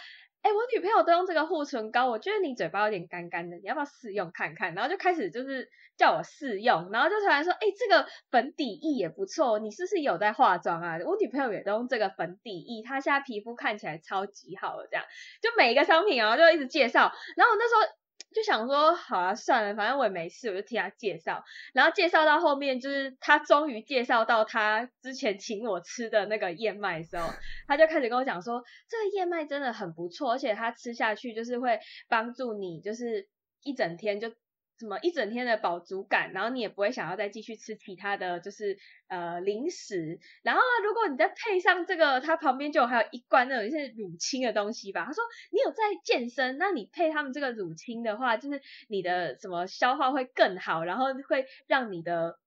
[0.48, 4.74] 哎，我女朋友都用这个护唇膏，我觉得你嘴巴有点干干的，你要不要试用看看？
[4.74, 5.68] 然后就开始就是
[5.98, 10.98] 叫我试用，然后就突然说，哎，这个粉底液也不错，你是不是有在化妆啊？
[11.06, 15.06] 我女朋友也都用这个粉底液，她现在皮肤看起来超级好的，这样
[15.42, 17.98] 就每一个商品然后就一直介绍，然后我那时候。
[18.34, 21.44] 就想说好啊，算了，反正我也没事，我就替他介绍。
[21.74, 27.30] 然后介绍到后面，就是他终于介绍到他之前请我吃的那个燕麦的时候，
[27.68, 33.28] 他就开始跟我讲说，这个燕麦真的很不错，而且它吃下去就是会帮助你，就是
[33.64, 34.32] 一整天就。
[34.80, 40.20] 什么一整天的饱足感，然后你也不会想要再继续吃其他的就是呃零食。
[40.44, 45.06] 然后如果你再配上这个，它旁边就还有一罐那种是乳清的东西吧。
[45.06, 52.38] 他说你有在健身，那你配他们这个乳清的话，就是你的什么消化会更好，然后会让你的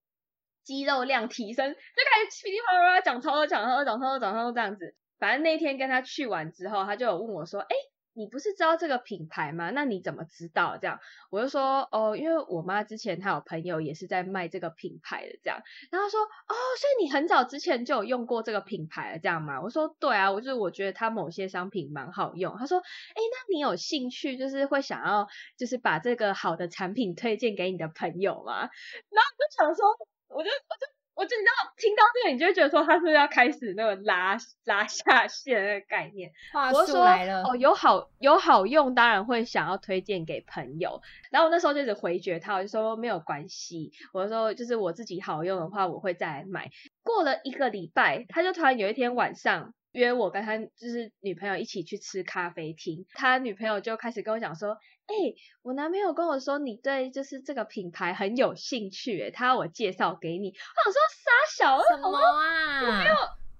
[0.62, 1.72] 肌肉量提升。
[1.72, 4.95] 就开始噼里啪啦讲超多讲超多讲超多讲超多这样子。
[5.18, 7.74] 反正那天跟他去完之后，他就有问我说，哎。
[8.14, 9.70] 你不是知道这个品牌吗？
[9.70, 10.76] 那你怎么知道？
[10.80, 10.98] 这样
[11.30, 15.61] 我就说哦，因为我妈之前她有朋友也是在卖这个品牌的，这样。
[15.90, 19.61] 然后说哦，所以你很早之前就有用过这个品牌了，这样吗？
[19.62, 22.56] 我说对啊，我就是我觉得它某些商品蛮好用。
[22.58, 28.61] 他说哎，那你有兴趣就是会想要就是把这个好的产品推荐给你的朋友吗？
[29.11, 29.86] 然后我就想说，
[30.28, 30.99] 我就我就。
[31.21, 36.33] 我就你知道听到这个，你就会觉得说他是不是要开始那个拉拉下线那个概念。
[36.51, 41.03] 话术来了哦，有好有好用，当然会想要推荐给朋友。
[41.31, 46.71] 然后我那时候就是回绝他，我就说没有关系，我说就是我自己好用的话，我会再来买。
[47.03, 49.75] 过了一个礼拜，他就突然有一天晚上。
[49.93, 54.72] 约我跟他就是女朋友一起去吃咖啡厅，他女朋友就开始跟我讲说，
[55.07, 55.14] 哎，
[55.62, 60.49] 我男朋友跟我说你对就是这个品牌很有兴趣，哎，他要我介绍给你。
[60.49, 62.82] 我想说傻小，什么啊？
[62.82, 63.14] 我没有，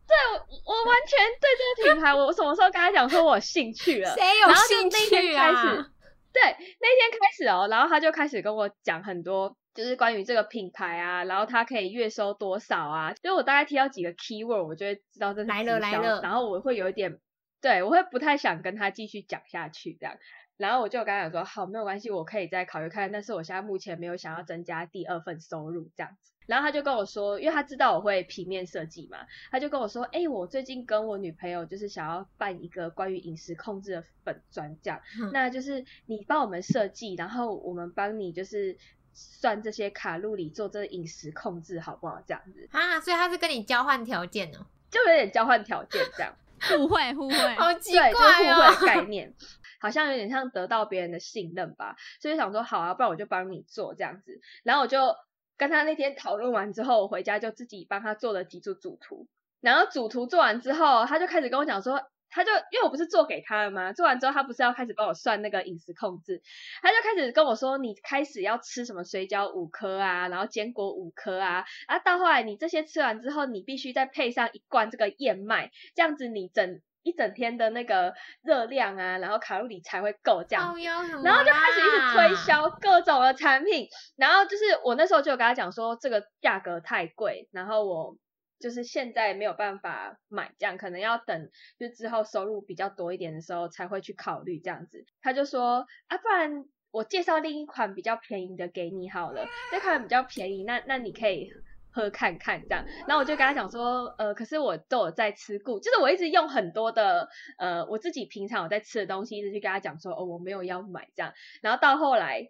[0.07, 4.15] 对我我完全对这个品牌，我什么时候跟他讲说我兴趣了？
[4.15, 5.91] 谁有兴趣啊？
[6.33, 9.57] 对，那天开始哦，然后他就开始跟我讲很多。
[9.75, 13.13] 就是关于这个品牌啊，然后它可以月收多少啊？
[13.23, 16.21] 就我大概提到几个 keyword，我就会知道这是来了来了。
[16.23, 17.19] 然后我会有一点，
[17.61, 20.17] 对我会不太想跟他继续讲下去这样。
[20.57, 26.33] 然后我就跟他讲说，好，没有关系，我可以再考虑看，但是我现在目前没有想要增加第二份收入这样子。
[26.47, 29.19] 然后他就跟我说，因为他知道我会平面设计嘛，
[29.53, 35.01] 他就跟我说，哎，我最近跟我女朋友就是想要办一个关于饮食控制的粉专，这样，
[35.33, 38.77] 那就是你帮我们设计，然后我们帮你就是
[39.13, 42.23] 算这些卡路里，做这个饮食控制，好不好？
[42.27, 46.35] 这样子啊，所以他是跟你交换条件哦，就有点交换条件这样，
[46.69, 49.35] 互惠互惠，好奇怪哦，互惠概念。
[49.83, 54.39] 好像有点像得到别人的信任吧，所以想说好啊，不然我就帮你做这样子。
[54.63, 55.17] 然后我就
[55.57, 59.27] 跟他那天讨论完之后，我回家就自己帮他做了几组主图。
[59.63, 61.99] 然后主图做完之后，他就开始跟我讲说，
[62.31, 63.93] 他就因为我不是做给他了吗？
[63.93, 66.41] 做完之后，他不是要开始帮我算那个饮食控制，
[66.81, 76.81] 他就开始跟我说，你开始要吃什么水饺五颗啊，然后坚果五颗啊，啊到后来你这些吃完之后，你必须再配上一罐这个燕麦，这样子你整。
[77.03, 78.13] 一整天的那个
[78.43, 80.77] 热量啊，然后卡路里才会够这样，
[81.25, 88.15] 然后就开始一直推销各种的产品，然后就是我那时候就跟他讲说这个价格太贵，然后我
[88.61, 95.05] 就是现在没有办法买，这样可能要等就之后收入比较多一点的时候才会去考虑这样子。
[95.21, 101.51] 他就说啊，不然我介绍另一款比较便宜的给你好了，这款比较便宜，那那你可以。
[101.93, 112.49] 喝看看这样，然后我就跟他讲说，呃，可是我都有在吃固，就是我一直用很多的，呃，我自己平常有在吃的东西，一直去跟他讲说，哦，我没有要买这样，然后到后来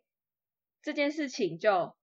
[0.83, 1.97] 这件事情就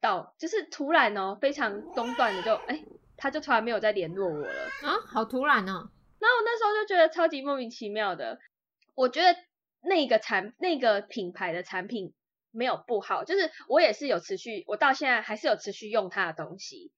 [0.00, 2.84] 到，就是突然哦，非常中断的就，哎，
[3.22, 8.38] 他就突然没有再联络我了啊，好突然哦，然后我那时候就觉得超级莫名其妙的，
[8.94, 9.38] 我觉得
[9.82, 12.12] 那个产那个品牌的产品。
[12.54, 16.92] 没有不好，就是我也是有持续，我到现在还是有持续用它的东西，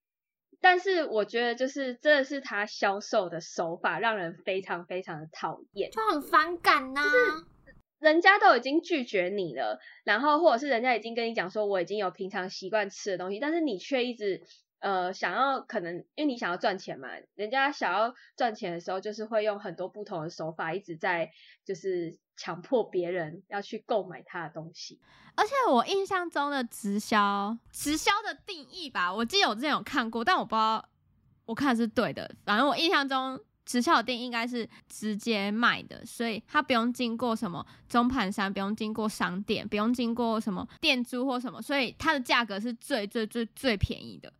[0.60, 7.04] 但是我觉得就是真的是它销售的手法让人非常非常的讨厌，就很反感呐。
[7.04, 7.44] 就是
[8.00, 14.42] 人家都已经拒绝你了，然后或者是人家已经跟你讲说我已经有平常习惯吃的东西，但是你却一直
[14.84, 21.32] 呃想要可能因为你想要赚钱嘛，人家想要赚钱的时候就是会用很多不同的手法一直在
[21.64, 25.00] 就是强迫别人要去购买他的东西。
[25.36, 30.86] 而且我印象中的直销，直销的定义吧，我记得我之前有看过，但我不知道
[31.46, 32.30] 我看是对的。
[32.44, 44.30] 反正我印象中直销的定义应该是直接卖的，所以它不用经过什么中盘商，不用经过商店，不用经过什么店租或什么，所以它的价格是最最最最便宜的。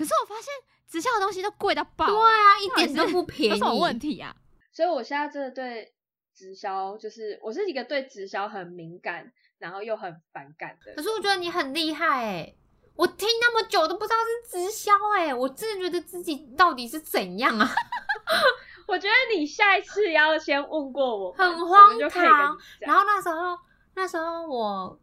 [0.00, 0.52] 可是我发现
[0.88, 4.34] 直销的东西都贵到爆，对啊，一点都不便宜，有什么问题啊？
[4.72, 5.92] 所以我现在真的对
[6.34, 9.30] 直销，就是我是一个对直销很敏感。
[9.60, 12.54] 然后又很反感的，可是我觉得你很厉害哎！
[12.94, 14.16] 我听那么久都不知道
[14.48, 17.68] 是直销哎，我真的觉得自己到底是怎样啊？
[18.88, 22.58] 我觉得你下一次要先问过我，很荒唐。
[22.78, 23.58] 然后那时候，
[23.94, 24.98] 那时候我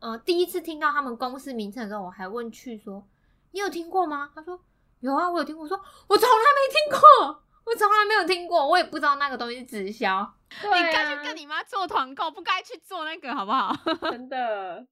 [0.00, 3.08] 呃第一次听到他们公司名称的时候，我还问去说
[3.54, 4.60] ：“你有听过吗？”他说
[5.00, 10.30] ：“有啊，我有听过。”说：“我从来没听过。”我从来没有听过，我也不知道那个东西是直销。
[10.50, 13.74] 你该去跟你妈做团购，不该去做那个，好不好？
[14.10, 14.86] 真的，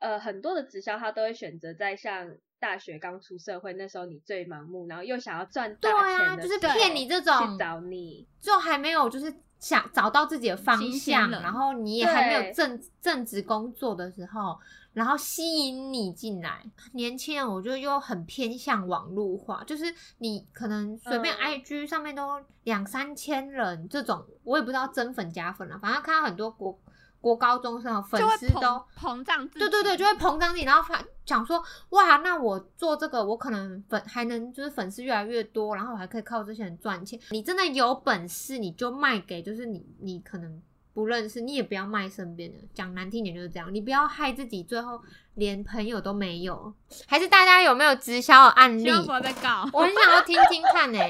[0.00, 2.28] 呃，很多的直销他都会选择在像
[2.58, 14.58] 大学刚出社会那时候，你最盲目，然后又想要赚大钱的，就是骗你这种去找你，就还没有就是想找到自己的方向，然后你也还没有正正职工作的时候。
[14.92, 16.64] 然后吸引你进来，
[16.94, 19.84] 年轻人我觉得又很偏向网络化，就是
[20.18, 26.76] 你可能随便 IG 上面都两三千人这种，我也不知道增粉加粉了，反正看到很多国
[27.20, 37.16] 国高中生粉丝都膨胀，对对对，就会膨胀自己，然后发讲说哇，那我做这个我可能粉还能就是粉丝越来越多，然后我还可以靠这些人赚钱。
[37.30, 40.60] 你真的有本事你就卖给就是你你可能。
[40.92, 45.00] 不认识你也不要卖身边的，讲难听点就是这样，你不要害自己，最后
[45.34, 46.72] 连朋友都没有。
[47.06, 48.90] 还是大家有没有直销的案例？
[48.90, 50.98] 我在告，我很想要听听看呢。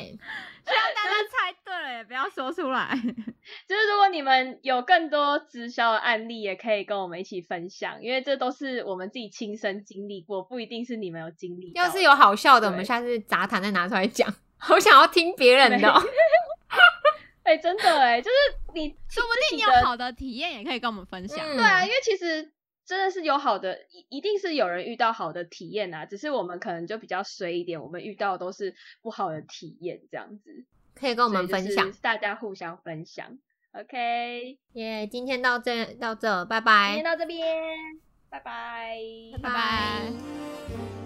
[0.62, 2.90] 希望大家猜对了也不要说出来。
[3.66, 11.72] 就是如果你们有更多直销的案例，也可以跟我们一起分享，因为这都是我们自己亲身经历过，不一定是你们有经历。
[11.74, 14.32] 要是有好笑的，我们下次杂谈再拿出来讲。
[14.58, 16.02] 好想要听别人的。
[17.50, 18.36] 哎，真的哎，就是
[18.74, 21.36] 你 说不定你有好的体验，也可以跟我们分享。
[21.38, 22.52] 对啊，因为其实
[22.86, 28.72] 真的是有好的，一一定是有人遇到好的体验啊，只是我们可能就比较衰一点，我们遇到都是
[29.02, 33.36] 不好的体验，这样子可以跟我们分享，大家互相分享。
[33.72, 36.94] OK，耶，今天到这到这，拜拜。
[36.94, 37.44] 今天到这边，
[38.28, 38.96] 拜拜，
[39.42, 40.99] 拜拜。